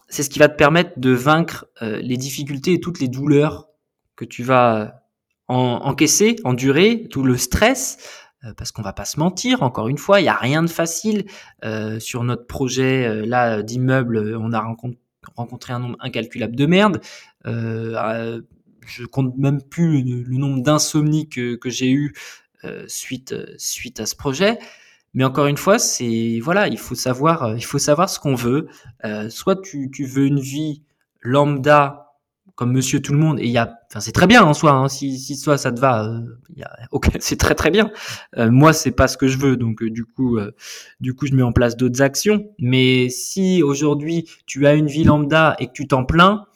C'est 0.08 0.22
ce 0.22 0.30
qui 0.30 0.38
va 0.38 0.48
te 0.48 0.56
permettre 0.56 0.98
de 0.98 1.10
vaincre 1.10 1.66
euh, 1.82 2.00
les 2.00 2.16
difficultés 2.16 2.72
et 2.72 2.80
toutes 2.80 2.98
les 2.98 3.08
douleurs 3.08 3.68
que 4.16 4.24
tu 4.24 4.42
vas 4.42 5.04
en, 5.46 5.80
encaisser, 5.84 6.36
endurer, 6.44 7.06
tout 7.10 7.22
le 7.22 7.36
stress, 7.36 7.98
euh, 7.98 8.27
parce 8.56 8.70
qu'on 8.70 8.82
va 8.82 8.92
pas 8.92 9.04
se 9.04 9.18
mentir, 9.18 9.62
encore 9.62 9.88
une 9.88 9.98
fois, 9.98 10.20
il 10.20 10.24
y 10.24 10.28
a 10.28 10.36
rien 10.36 10.62
de 10.62 10.70
facile 10.70 11.24
euh, 11.64 11.98
sur 11.98 12.22
notre 12.22 12.46
projet 12.46 13.06
euh, 13.06 13.26
là 13.26 13.62
d'immeuble. 13.62 14.36
On 14.40 14.52
a 14.52 14.74
rencontré 15.36 15.72
un 15.72 15.80
nombre 15.80 15.96
incalculable 16.00 16.54
de 16.54 16.66
merde. 16.66 17.00
Euh, 17.46 18.40
je 18.86 19.04
compte 19.04 19.36
même 19.36 19.60
plus 19.60 20.02
le, 20.02 20.38
nombre 20.38 20.62
d'insomnies 20.62 21.28
que, 21.28 21.56
que 21.56 21.68
j'ai 21.68 21.90
eu 21.90 22.14
suite 22.86 23.34
suite 23.58 24.00
à 24.00 24.06
ce 24.06 24.16
projet. 24.16 24.58
Mais 25.14 25.24
encore 25.24 25.46
une 25.46 25.56
fois, 25.56 25.78
c'est 25.78 26.38
voilà, 26.42 26.68
il 26.68 26.78
faut 26.78 26.94
savoir, 26.94 27.56
il 27.56 27.64
faut 27.64 27.78
savoir 27.78 28.08
ce 28.08 28.18
qu'on 28.18 28.34
veut. 28.34 28.68
soit 29.28 29.60
tu, 29.60 29.90
tu 29.90 30.04
veux 30.04 30.26
une 30.26 30.40
vie 30.40 30.82
lambda 31.20 32.07
comme 32.58 32.72
Monsieur 32.72 33.00
Tout 33.00 33.12
le 33.12 33.20
Monde. 33.20 33.38
Et 33.38 33.44
il 33.44 33.52
y 33.52 33.58
a, 33.58 33.78
enfin, 33.88 34.00
c'est 34.00 34.10
très 34.10 34.26
bien 34.26 34.42
en 34.42 34.52
soi. 34.52 34.72
Hein, 34.72 34.88
si, 34.88 35.16
si 35.16 35.40
toi 35.40 35.56
ça 35.56 35.70
te 35.70 35.78
va, 35.78 36.04
euh, 36.04 36.20
y 36.56 36.64
a, 36.64 36.76
okay, 36.90 37.12
c'est 37.20 37.38
très 37.38 37.54
très 37.54 37.70
bien. 37.70 37.92
Euh, 38.36 38.50
moi, 38.50 38.72
c'est 38.72 38.90
pas 38.90 39.06
ce 39.06 39.16
que 39.16 39.28
je 39.28 39.38
veux, 39.38 39.56
donc 39.56 39.80
euh, 39.80 39.90
du 39.90 40.04
coup, 40.04 40.40
du 40.98 41.14
coup, 41.14 41.26
je 41.28 41.34
mets 41.34 41.44
en 41.44 41.52
place 41.52 41.76
d'autres 41.76 42.02
actions. 42.02 42.50
Mais 42.58 43.10
si 43.10 43.62
aujourd'hui 43.62 44.28
tu 44.44 44.66
as 44.66 44.74
une 44.74 44.88
vie 44.88 45.04
lambda 45.04 45.54
et 45.60 45.68
que 45.68 45.72
tu 45.72 45.86
t'en 45.86 46.04
plains, 46.04 46.46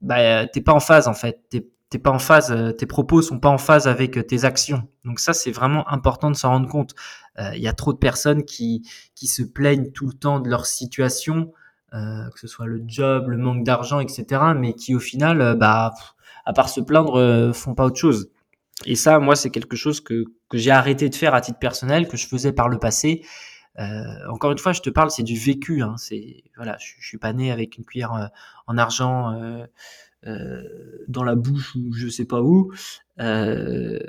bah, 0.00 0.46
t'es 0.46 0.62
pas 0.62 0.72
en 0.72 0.80
phase 0.80 1.06
en 1.06 1.14
fait. 1.14 1.42
T'es, 1.50 1.68
t'es 1.90 1.98
pas 1.98 2.10
en 2.10 2.18
phase. 2.18 2.74
tes 2.78 2.86
propos 2.86 3.20
sont 3.20 3.38
pas 3.38 3.50
en 3.50 3.58
phase 3.58 3.86
avec 3.86 4.26
tes 4.26 4.46
actions. 4.46 4.88
Donc 5.04 5.20
ça, 5.20 5.34
c'est 5.34 5.52
vraiment 5.52 5.86
important 5.90 6.30
de 6.30 6.36
s'en 6.36 6.48
rendre 6.48 6.68
compte. 6.68 6.94
Il 7.38 7.60
y 7.60 7.68
a 7.68 7.74
trop 7.74 7.92
de 7.92 7.98
personnes 7.98 8.44
qui 8.44 8.88
qui 9.14 9.26
se 9.26 9.42
plaignent 9.42 9.92
tout 9.92 10.06
le 10.06 10.14
temps 10.14 10.40
de 10.40 10.48
leur 10.48 10.64
situation 10.64 11.52
euh, 11.94 12.30
que 12.30 12.40
ce 12.40 12.46
soit 12.46 12.66
le 12.66 12.82
job, 12.86 13.28
le 13.28 13.36
manque 13.36 13.64
d'argent, 13.64 14.00
etc. 14.00 14.40
Mais 14.56 14.72
qui 14.72 14.94
au 14.94 15.00
final, 15.00 15.42
euh, 15.42 15.54
bah, 15.54 15.92
à 16.46 16.54
part 16.54 16.70
se 16.70 16.80
plaindre, 16.80 17.16
euh, 17.16 17.52
font 17.52 17.74
pas 17.74 17.84
autre 17.84 17.98
chose. 17.98 18.30
Et 18.86 18.96
ça, 18.96 19.18
moi, 19.18 19.36
c'est 19.36 19.50
quelque 19.50 19.76
chose 19.76 20.00
que, 20.00 20.24
que 20.48 20.56
j'ai 20.56 20.70
arrêté 20.70 21.10
de 21.10 21.14
faire 21.14 21.34
à 21.34 21.42
titre 21.42 21.58
personnel, 21.58 22.08
que 22.08 22.16
je 22.16 22.26
faisais 22.26 22.52
par 22.52 22.70
le 22.70 22.78
passé. 22.78 23.22
encore 24.28 24.52
une 24.52 24.58
fois, 24.58 24.72
je 24.72 24.80
te 24.80 24.90
parle, 24.90 25.10
c'est 25.10 25.22
du 25.22 25.36
vécu. 25.36 25.82
Hein, 25.82 25.96
c'est 25.98 26.44
voilà, 26.56 26.78
je, 26.80 26.94
je, 26.98 27.06
suis 27.06 27.18
pas 27.18 27.32
né 27.34 27.52
avec 27.52 27.76
une 27.76 27.84
cuillère 27.84 28.30
en 28.66 28.78
argent 28.78 29.38
dans 31.08 31.24
la 31.24 31.34
bouche 31.34 31.74
ou 31.76 31.92
je 31.92 32.08
sais 32.08 32.24
pas 32.24 32.40
où. 32.42 32.72
je 33.18 34.00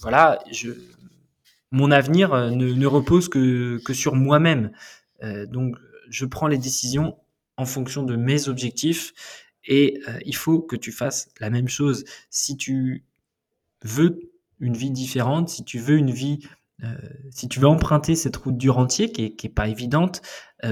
voilà, 0.00 0.40
je 0.50 0.72
mon 1.70 1.90
avenir 1.90 2.34
ne, 2.50 2.72
ne 2.72 2.86
repose 2.86 3.28
que, 3.28 3.78
que 3.84 3.92
sur 3.92 4.14
moi-même. 4.14 4.70
Euh, 5.22 5.46
donc, 5.46 5.76
je 6.08 6.24
prends 6.24 6.46
les 6.46 6.58
décisions 6.58 7.16
en 7.56 7.66
fonction 7.66 8.02
de 8.02 8.16
mes 8.16 8.48
objectifs 8.48 9.12
et 9.64 10.00
euh, 10.08 10.18
il 10.24 10.34
faut 10.34 10.60
que 10.60 10.76
tu 10.76 10.92
fasses 10.92 11.28
la 11.40 11.50
même 11.50 11.68
chose. 11.68 12.04
Si 12.30 12.56
tu 12.56 13.04
veux 13.82 14.20
une 14.60 14.76
vie 14.76 14.90
différente, 14.90 15.48
si 15.48 15.64
tu 15.64 15.78
veux 15.78 15.96
une 15.96 16.10
vie, 16.10 16.38
euh, 16.84 16.94
si 17.30 17.48
tu 17.48 17.60
veux 17.60 17.66
emprunter 17.66 18.14
cette 18.14 18.36
route 18.36 18.56
du 18.56 18.70
rentier 18.70 19.10
qui 19.10 19.24
est, 19.24 19.30
qui 19.32 19.48
est 19.48 19.50
pas 19.50 19.68
évidente, 19.68 20.22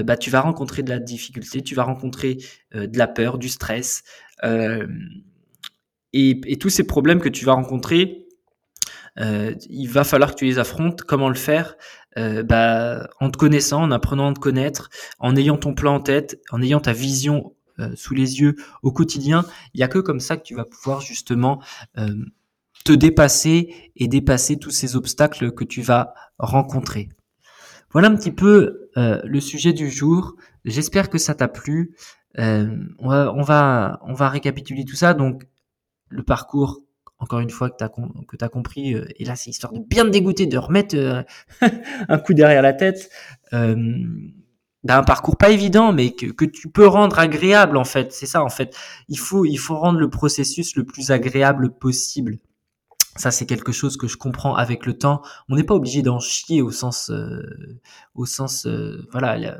bah 0.03 0.17
tu 0.17 0.29
vas 0.29 0.41
rencontrer 0.41 0.83
de 0.83 0.89
la 0.89 0.99
difficulté, 0.99 1.61
tu 1.61 1.73
vas 1.73 1.83
rencontrer 1.83 2.39
de 2.73 2.97
la 2.97 3.07
peur, 3.07 3.37
du 3.37 3.47
stress 3.47 4.03
et, 4.43 4.81
et, 6.13 6.57
tous 6.57 6.69
ces 6.69 6.85
problèmes 6.85 7.21
que 7.21 7.29
tu 7.29 7.45
vas 7.45 7.53
rencontrer. 7.53 8.27
il 9.17 9.87
va 9.87 10.03
falloir 10.03 10.31
que 10.31 10.39
tu 10.39 10.43
les 10.43 10.59
affrontes. 10.59 11.03
Comment 11.03 11.29
le 11.29 11.35
faire 11.35 11.77
euh, 12.17 12.43
bah, 12.43 13.09
en 13.19 13.29
te 13.29 13.37
connaissant, 13.37 13.83
en 13.83 13.91
apprenant 13.91 14.31
à 14.31 14.33
te 14.33 14.39
connaître, 14.39 14.89
en 15.19 15.35
ayant 15.35 15.57
ton 15.57 15.73
plan 15.73 15.95
en 15.95 15.99
tête, 15.99 16.41
en 16.51 16.61
ayant 16.61 16.79
ta 16.79 16.93
vision 16.93 17.53
euh, 17.79 17.91
sous 17.95 18.15
les 18.15 18.39
yeux 18.39 18.55
au 18.81 18.91
quotidien, 18.91 19.45
il 19.73 19.79
y 19.79 19.83
a 19.83 19.87
que 19.87 19.99
comme 19.99 20.19
ça 20.19 20.35
que 20.35 20.43
tu 20.43 20.55
vas 20.55 20.65
pouvoir 20.65 21.01
justement 21.01 21.61
euh, 21.97 22.07
te 22.83 22.91
dépasser 22.91 23.91
et 23.95 24.07
dépasser 24.07 24.57
tous 24.57 24.71
ces 24.71 24.95
obstacles 24.95 25.51
que 25.51 25.63
tu 25.63 25.81
vas 25.81 26.13
rencontrer. 26.39 27.09
Voilà 27.91 28.09
un 28.09 28.15
petit 28.15 28.31
peu 28.31 28.89
le 28.95 29.39
sujet 29.39 29.73
du 29.73 29.89
jour. 29.89 30.35
J'espère 30.65 31.09
que 31.09 31.17
ça 31.17 31.35
t'a 31.35 31.47
plu. 31.47 31.95
on, 32.37 33.41
va, 33.43 33.99
on 34.01 34.13
va 34.13 34.29
récapituler 34.29 34.83
tout 34.85 34.95
ça. 34.95 35.13
Donc, 35.13 35.47
le 36.09 36.23
parcours 36.23 36.81
encore 37.19 37.39
une 37.39 37.49
fois 37.49 37.69
que 37.69 37.77
tu 37.77 37.83
as, 37.83 37.89
que 37.89 38.37
as 38.39 38.49
compris, 38.49 38.93
euh, 38.93 39.05
et 39.17 39.25
là 39.25 39.35
c'est 39.35 39.49
histoire 39.49 39.73
de 39.73 39.79
bien 39.79 40.05
te 40.05 40.09
dégoûter, 40.09 40.45
de 40.45 40.57
remettre 40.57 40.95
euh, 40.95 41.23
un 42.09 42.17
coup 42.19 42.33
derrière 42.33 42.61
la 42.61 42.73
tête, 42.73 43.09
euh, 43.53 43.75
d'un 44.83 45.03
parcours 45.03 45.37
pas 45.37 45.49
évident, 45.49 45.91
mais 45.93 46.11
que, 46.11 46.27
que, 46.27 46.45
tu 46.45 46.69
peux 46.69 46.87
rendre 46.87 47.17
agréable 47.19 47.77
en 47.77 47.83
fait. 47.83 48.13
C'est 48.13 48.27
ça 48.27 48.43
en 48.43 48.49
fait. 48.49 48.77
Il 49.09 49.19
faut, 49.19 49.45
il 49.45 49.57
faut 49.57 49.77
rendre 49.77 49.99
le 49.99 50.09
processus 50.09 50.75
le 50.75 50.85
plus 50.85 51.11
agréable 51.11 51.71
possible. 51.77 52.37
Ça, 53.15 53.31
c'est 53.31 53.47
quelque 53.47 53.71
chose 53.71 53.97
que 53.97 54.07
je 54.07 54.15
comprends 54.15 54.55
avec 54.55 54.85
le 54.85 54.95
temps. 54.95 55.23
On 55.49 55.55
n'est 55.55 55.63
pas 55.63 55.73
obligé 55.73 56.03
d'en 56.03 56.19
chier 56.19 56.61
au 56.61 56.69
sens, 56.69 57.09
euh, 57.09 57.41
au 58.13 58.27
sens, 58.27 58.67
voilà, 59.11 59.57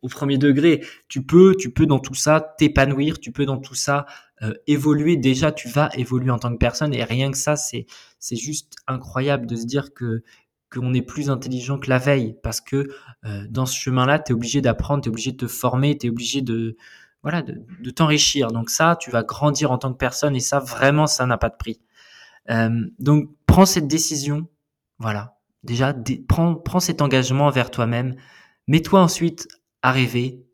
au 0.00 0.08
premier 0.08 0.38
degré. 0.38 0.82
Tu 1.06 1.22
peux, 1.22 1.54
tu 1.54 1.70
peux 1.70 1.84
dans 1.84 1.98
tout 1.98 2.14
ça 2.14 2.54
t'épanouir. 2.56 3.20
Tu 3.20 3.30
peux 3.30 3.44
dans 3.44 3.58
tout 3.58 3.74
ça 3.74 4.06
euh, 4.42 4.54
évoluer, 4.66 5.16
déjà 5.16 5.52
tu 5.52 5.68
vas 5.68 5.90
évoluer 5.94 6.30
en 6.30 6.38
tant 6.38 6.52
que 6.52 6.58
personne 6.58 6.94
et 6.94 7.04
rien 7.04 7.30
que 7.30 7.38
ça, 7.38 7.56
c'est 7.56 7.86
c'est 8.18 8.36
juste 8.36 8.74
incroyable 8.86 9.46
de 9.46 9.56
se 9.56 9.66
dire 9.66 9.92
que 9.94 10.22
qu'on 10.72 10.92
est 10.94 11.02
plus 11.02 11.30
intelligent 11.30 11.78
que 11.78 11.88
la 11.88 11.98
veille 11.98 12.36
parce 12.42 12.60
que 12.60 12.90
euh, 13.24 13.46
dans 13.48 13.66
ce 13.66 13.76
chemin-là, 13.76 14.18
tu 14.18 14.32
es 14.32 14.34
obligé 14.34 14.60
d'apprendre, 14.60 15.02
tu 15.02 15.08
es 15.08 15.12
obligé 15.12 15.32
de 15.32 15.38
te 15.38 15.46
former, 15.46 15.96
tu 15.96 16.06
es 16.06 16.10
obligé 16.10 16.42
de 16.42 16.76
voilà, 17.22 17.42
de, 17.42 17.64
de 17.80 17.90
t'enrichir. 17.90 18.48
Donc 18.52 18.70
ça, 18.70 18.96
tu 19.00 19.10
vas 19.10 19.22
grandir 19.22 19.72
en 19.72 19.78
tant 19.78 19.92
que 19.92 19.98
personne 19.98 20.36
et 20.36 20.40
ça 20.40 20.60
vraiment 20.60 21.06
ça 21.06 21.26
n'a 21.26 21.38
pas 21.38 21.48
de 21.48 21.56
prix. 21.56 21.80
Euh, 22.50 22.70
donc 22.98 23.30
prends 23.46 23.66
cette 23.66 23.88
décision, 23.88 24.48
voilà. 24.98 25.36
Déjà 25.64 25.94
prends 26.28 26.54
prends 26.54 26.80
cet 26.80 27.02
engagement 27.02 27.46
envers 27.46 27.70
toi-même, 27.70 28.16
mets-toi 28.68 29.00
ensuite 29.00 29.48
à 29.82 29.92
rêver. 29.92 30.44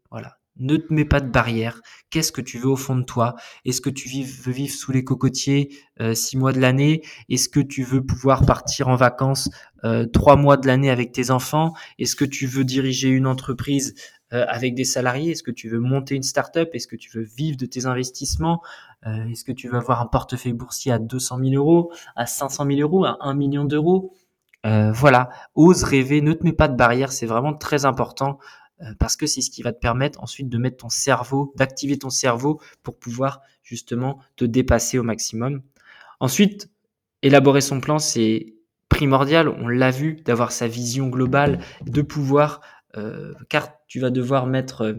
Ne 0.60 0.76
te 0.76 0.92
mets 0.92 1.04
pas 1.04 1.20
de 1.20 1.28
barrière. 1.28 1.80
Qu'est-ce 2.10 2.30
que 2.30 2.40
tu 2.40 2.58
veux 2.58 2.68
au 2.68 2.76
fond 2.76 2.94
de 2.94 3.02
toi? 3.02 3.34
Est-ce 3.64 3.80
que 3.80 3.90
tu 3.90 4.08
veux 4.08 4.52
vivre 4.52 4.72
sous 4.72 4.92
les 4.92 5.02
cocotiers 5.02 5.76
euh, 6.00 6.14
six 6.14 6.36
mois 6.36 6.52
de 6.52 6.60
l'année? 6.60 7.02
Est-ce 7.28 7.48
que 7.48 7.58
tu 7.58 7.82
veux 7.82 8.04
pouvoir 8.04 8.46
partir 8.46 8.86
en 8.86 8.94
vacances 8.94 9.50
euh, 9.82 10.06
trois 10.06 10.36
mois 10.36 10.56
de 10.56 10.68
l'année 10.68 10.90
avec 10.90 11.10
tes 11.10 11.32
enfants? 11.32 11.74
Est-ce 11.98 12.14
que 12.14 12.24
tu 12.24 12.46
veux 12.46 12.62
diriger 12.62 13.08
une 13.08 13.26
entreprise 13.26 13.96
euh, 14.32 14.46
avec 14.48 14.76
des 14.76 14.84
salariés? 14.84 15.32
Est-ce 15.32 15.42
que 15.42 15.50
tu 15.50 15.68
veux 15.68 15.80
monter 15.80 16.14
une 16.14 16.22
start-up? 16.22 16.70
Est-ce 16.72 16.86
que 16.86 16.96
tu 16.96 17.10
veux 17.10 17.24
vivre 17.24 17.56
de 17.56 17.66
tes 17.66 17.86
investissements? 17.86 18.62
Est-ce 19.04 19.44
que 19.44 19.52
tu 19.52 19.68
veux 19.68 19.76
avoir 19.76 20.00
un 20.00 20.06
portefeuille 20.06 20.54
boursier 20.54 20.90
à 20.90 20.98
200 20.98 21.38
000 21.38 21.54
euros, 21.56 21.92
à 22.16 22.24
500 22.24 22.64
000 22.66 22.80
euros, 22.80 23.04
à 23.04 23.18
1 23.20 23.34
million 23.34 23.66
d'euros? 23.66 24.14
Voilà, 24.64 25.28
ose 25.54 25.82
rêver, 25.82 26.22
ne 26.22 26.32
te 26.32 26.42
mets 26.42 26.54
pas 26.54 26.68
de 26.68 26.74
barrière, 26.74 27.12
c'est 27.12 27.26
vraiment 27.26 27.52
très 27.52 27.84
important 27.84 28.38
euh, 28.38 28.63
parce 28.98 29.16
que 29.16 29.26
c'est 29.26 29.40
ce 29.40 29.50
qui 29.50 29.62
va 29.62 29.72
te 29.72 29.78
permettre 29.78 30.22
ensuite 30.22 30.48
de 30.48 30.58
mettre 30.58 30.78
ton 30.78 30.88
cerveau, 30.88 31.52
d'activer 31.56 31.98
ton 31.98 32.10
cerveau 32.10 32.60
pour 32.82 32.98
pouvoir 32.98 33.40
justement 33.62 34.18
te 34.36 34.44
dépasser 34.44 34.98
au 34.98 35.02
maximum. 35.02 35.62
Ensuite, 36.20 36.70
élaborer 37.22 37.60
son 37.60 37.80
plan, 37.80 37.98
c'est 37.98 38.54
primordial, 38.88 39.48
on 39.48 39.68
l'a 39.68 39.90
vu, 39.90 40.16
d'avoir 40.24 40.52
sa 40.52 40.68
vision 40.68 41.08
globale, 41.08 41.60
de 41.84 42.02
pouvoir, 42.02 42.60
euh, 42.96 43.34
car 43.48 43.70
tu 43.88 44.00
vas 44.00 44.10
devoir 44.10 44.46
mettre 44.46 44.82
euh, 44.82 44.94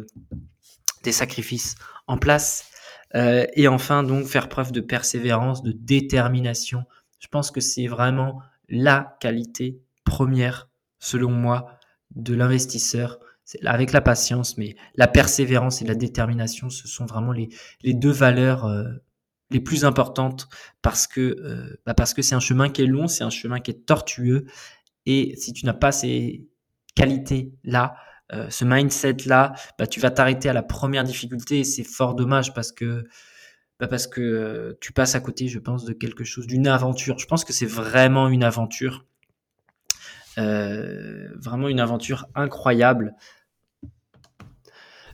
des 1.04 1.12
sacrifices 1.12 1.76
en 2.08 2.17
place. 2.17 2.71
et 3.13 3.67
enfin, 3.69 4.04
donc, 4.04 4.26
faire 4.26 4.50
preuve 4.50 4.74
de 4.74 4.82
persévérance, 4.82 5.63
de 5.63 5.71
détermination. 5.71 6.84
Je 7.19 7.28
pense 7.28 7.50
que 7.50 7.62
c'est 7.62 7.88
vraiment 7.88 8.41
la 8.67 9.15
qualité 9.21 9.80
première, 10.04 10.69
selon 11.00 11.32
moi, 11.32 11.78
de 12.15 12.36
l'investisseur 12.36 13.19
avec 13.64 13.92
la 13.92 14.02
patience, 14.02 14.58
mais 14.58 14.76
la 14.96 15.08
persévérance 15.08 15.82
et 15.82 15.86
la 15.86 15.96
détermination, 15.96 16.70
ce 16.70 16.88
sont 16.88 17.06
vraiment 17.06 17.32
les, 17.32 17.50
les 17.84 17.94
deux 17.94 18.12
valeurs 18.12 18.66
euh, 18.66 18.86
les 19.52 19.60
plus 19.60 19.86
importantes 19.86 20.48
parce 20.82 21.06
que 21.08 21.22
euh, 21.22 21.80
bah 21.86 21.94
parce 21.94 22.14
que 22.14 22.22
c'est 22.22 22.36
un 22.36 22.40
chemin 22.40 22.70
qui 22.70 22.82
est 22.82 22.88
long, 22.88 23.08
c'est 23.08 23.24
un 23.24 23.30
chemin 23.30 23.60
qui 23.60 23.72
est 23.72 23.86
tortueux 23.86 24.46
et 25.06 25.36
si 25.38 25.54
tu 25.54 25.66
n'as 25.66 25.74
pas 25.74 25.92
ces 25.92 26.48
qualités 26.96 27.54
là, 27.64 27.96
euh, 28.34 28.50
ce 28.50 28.66
mindset 28.66 29.18
là, 29.28 29.54
bah 29.78 29.86
tu 29.86 30.00
vas 30.00 30.10
t'arrêter 30.10 30.50
à 30.50 30.54
la 30.54 30.64
première 30.64 31.04
difficulté 31.04 31.60
et 31.60 31.64
c'est 31.64 31.84
fort 31.84 32.16
dommage 32.16 32.54
parce 32.54 32.72
que 32.72 33.06
bah 33.80 33.88
parce 33.88 34.08
que 34.08 34.78
tu 34.82 34.94
passes 34.94 35.16
à 35.16 35.20
côté, 35.20 35.48
je 35.48 35.60
pense, 35.60 35.84
de 35.86 35.94
quelque 35.94 36.24
chose, 36.24 36.48
d'une 36.48 36.68
aventure. 36.68 37.20
Je 37.20 37.28
pense 37.28 37.44
que 37.44 37.54
c'est 37.54 37.66
vraiment 37.66 38.30
une 38.30 38.44
aventure. 38.44 39.06
Euh, 40.38 41.30
vraiment 41.36 41.69
une 41.69 41.80
aventure 41.80 42.28
incroyable. 42.36 43.13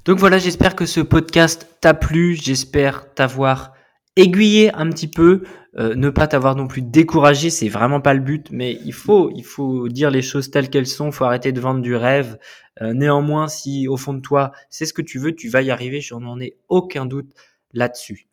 Donc 0.06 0.18
voilà, 0.18 0.40
j'espère 0.40 0.76
que 0.76 0.86
ce 0.86 1.00
podcast 1.00 1.68
t'a 1.80 1.94
plu, 1.94 2.36
j'espère 2.36 3.14
t'avoir 3.14 3.74
aiguillé 4.16 4.74
un 4.74 4.90
petit 4.90 5.08
peu, 5.08 5.44
euh, 5.78 5.96
ne 5.96 6.10
pas 6.10 6.28
t'avoir 6.28 6.56
non 6.56 6.68
plus 6.68 6.82
découragé, 6.82 7.50
c'est 7.50 7.70
vraiment 7.70 8.02
pas 8.02 8.14
le 8.14 8.20
but, 8.20 8.48
mais 8.52 8.80
il 8.84 8.94
faut, 8.94 9.32
il 9.36 9.94
dire 9.94 10.10
les 10.10 10.24
choses 10.24 10.50
telles 10.50 10.70
qu'elles 10.70 10.88
sont, 10.88 11.12
faut 11.12 11.26
arrêter 11.26 11.52
de 11.52 11.62
vendre 11.62 11.82
du 11.82 11.96
rêve. 11.96 12.38
Euh, 12.82 12.94
néanmoins, 12.94 13.48
si 13.48 13.88
au 13.88 13.96
fond 13.96 14.14
de 14.14 14.22
toi, 14.22 14.52
c'est 14.70 14.86
ce 14.86 14.94
que 14.94 15.04
tu 15.04 15.20
veux, 15.20 15.36
tu 15.36 15.50
vas 15.50 15.62
y 15.62 15.70
arriver, 15.70 16.02
je 16.02 16.16
n'en 16.16 16.40
ai 16.40 16.58
aucun 16.68 17.06
doute 17.06 17.32
là-dessus. 17.74 18.28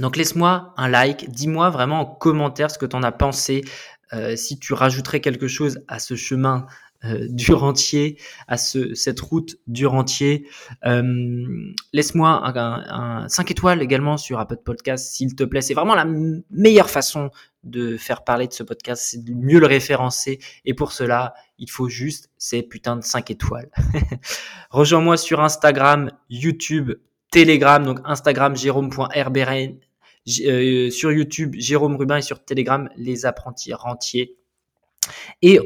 Donc 0.00 0.16
laisse-moi 0.16 0.72
un 0.76 0.88
like, 0.88 1.30
dis-moi 1.30 1.70
vraiment 1.70 2.00
en 2.00 2.06
commentaire 2.06 2.70
ce 2.70 2.78
que 2.78 2.86
tu 2.86 2.96
en 2.96 3.02
as 3.02 3.12
pensé, 3.12 3.62
euh, 4.12 4.36
si 4.36 4.58
tu 4.58 4.72
rajouterais 4.72 5.20
quelque 5.20 5.48
chose 5.48 5.80
à 5.88 5.98
ce 5.98 6.14
chemin 6.16 6.66
euh, 7.04 7.26
du 7.30 7.52
rentier, 7.52 8.18
à 8.48 8.56
ce, 8.56 8.94
cette 8.94 9.20
route 9.20 9.56
du 9.66 9.86
rentier. 9.86 10.48
Euh, 10.84 11.72
laisse-moi 11.92 12.28
un, 12.28 13.22
un, 13.22 13.28
5 13.28 13.50
étoiles 13.50 13.82
également 13.82 14.16
sur 14.16 14.40
Apple 14.40 14.58
Podcast, 14.64 15.12
s'il 15.12 15.36
te 15.36 15.44
plaît. 15.44 15.60
C'est 15.60 15.74
vraiment 15.74 15.94
la 15.94 16.06
meilleure 16.50 16.90
façon 16.90 17.30
de 17.62 17.96
faire 17.96 18.24
parler 18.24 18.48
de 18.48 18.52
ce 18.52 18.62
podcast, 18.62 19.02
c'est 19.04 19.24
de 19.24 19.32
mieux 19.32 19.60
le 19.60 19.66
référencer. 19.66 20.38
Et 20.64 20.74
pour 20.74 20.92
cela, 20.92 21.34
il 21.58 21.70
faut 21.70 21.88
juste 21.88 22.30
ces 22.36 22.62
putains 22.62 22.96
de 22.96 23.04
5 23.04 23.30
étoiles. 23.30 23.70
Rejoins-moi 24.70 25.16
sur 25.16 25.40
Instagram, 25.40 26.10
YouTube, 26.30 26.92
Telegram, 27.30 27.84
donc 27.84 28.00
Instagram 28.04 28.56
jérôme.rbn, 28.56 29.76
euh, 30.46 30.90
sur 30.90 31.12
YouTube 31.12 31.54
Jérôme 31.58 31.96
Rubin 31.96 32.16
et 32.16 32.22
sur 32.22 32.44
Telegram 32.44 32.88
les 32.96 33.26
apprentis 33.26 33.72
rentiers. 33.72 34.36
Et 35.42 35.60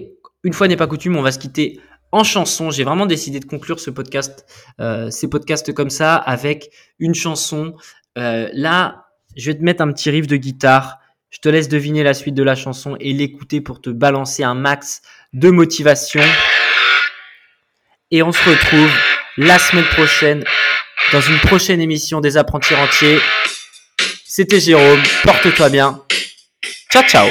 une 0.44 0.52
fois 0.52 0.68
n'est 0.68 0.76
pas 0.76 0.86
coutume, 0.86 1.16
on 1.16 1.22
va 1.22 1.32
se 1.32 1.38
quitter 1.38 1.80
en 2.12 2.24
chanson. 2.24 2.70
J'ai 2.70 2.84
vraiment 2.84 3.06
décidé 3.06 3.40
de 3.40 3.44
conclure 3.44 3.80
ce 3.80 3.90
podcast, 3.90 4.46
euh, 4.80 5.10
ces 5.10 5.28
podcasts 5.28 5.72
comme 5.72 5.90
ça, 5.90 6.16
avec 6.16 6.70
une 6.98 7.14
chanson. 7.14 7.74
Euh, 8.18 8.48
là, 8.52 9.06
je 9.36 9.50
vais 9.50 9.58
te 9.58 9.62
mettre 9.62 9.82
un 9.82 9.92
petit 9.92 10.10
riff 10.10 10.26
de 10.26 10.36
guitare. 10.36 10.98
Je 11.30 11.38
te 11.38 11.48
laisse 11.48 11.68
deviner 11.68 12.02
la 12.02 12.12
suite 12.12 12.34
de 12.34 12.42
la 12.42 12.54
chanson 12.54 12.96
et 13.00 13.12
l'écouter 13.14 13.62
pour 13.62 13.80
te 13.80 13.88
balancer 13.88 14.44
un 14.44 14.54
max 14.54 15.00
de 15.32 15.48
motivation. 15.48 16.20
Et 18.10 18.22
on 18.22 18.32
se 18.32 18.48
retrouve 18.48 18.90
la 19.38 19.58
semaine 19.58 19.86
prochaine 19.86 20.44
dans 21.12 21.22
une 21.22 21.38
prochaine 21.38 21.80
émission 21.80 22.20
des 22.20 22.36
apprentis 22.36 22.74
rentiers. 22.74 23.18
C'était 24.34 24.60
Jérôme, 24.60 25.02
porte-toi 25.24 25.68
bien. 25.68 26.00
Ciao 26.90 27.02
ciao 27.02 27.28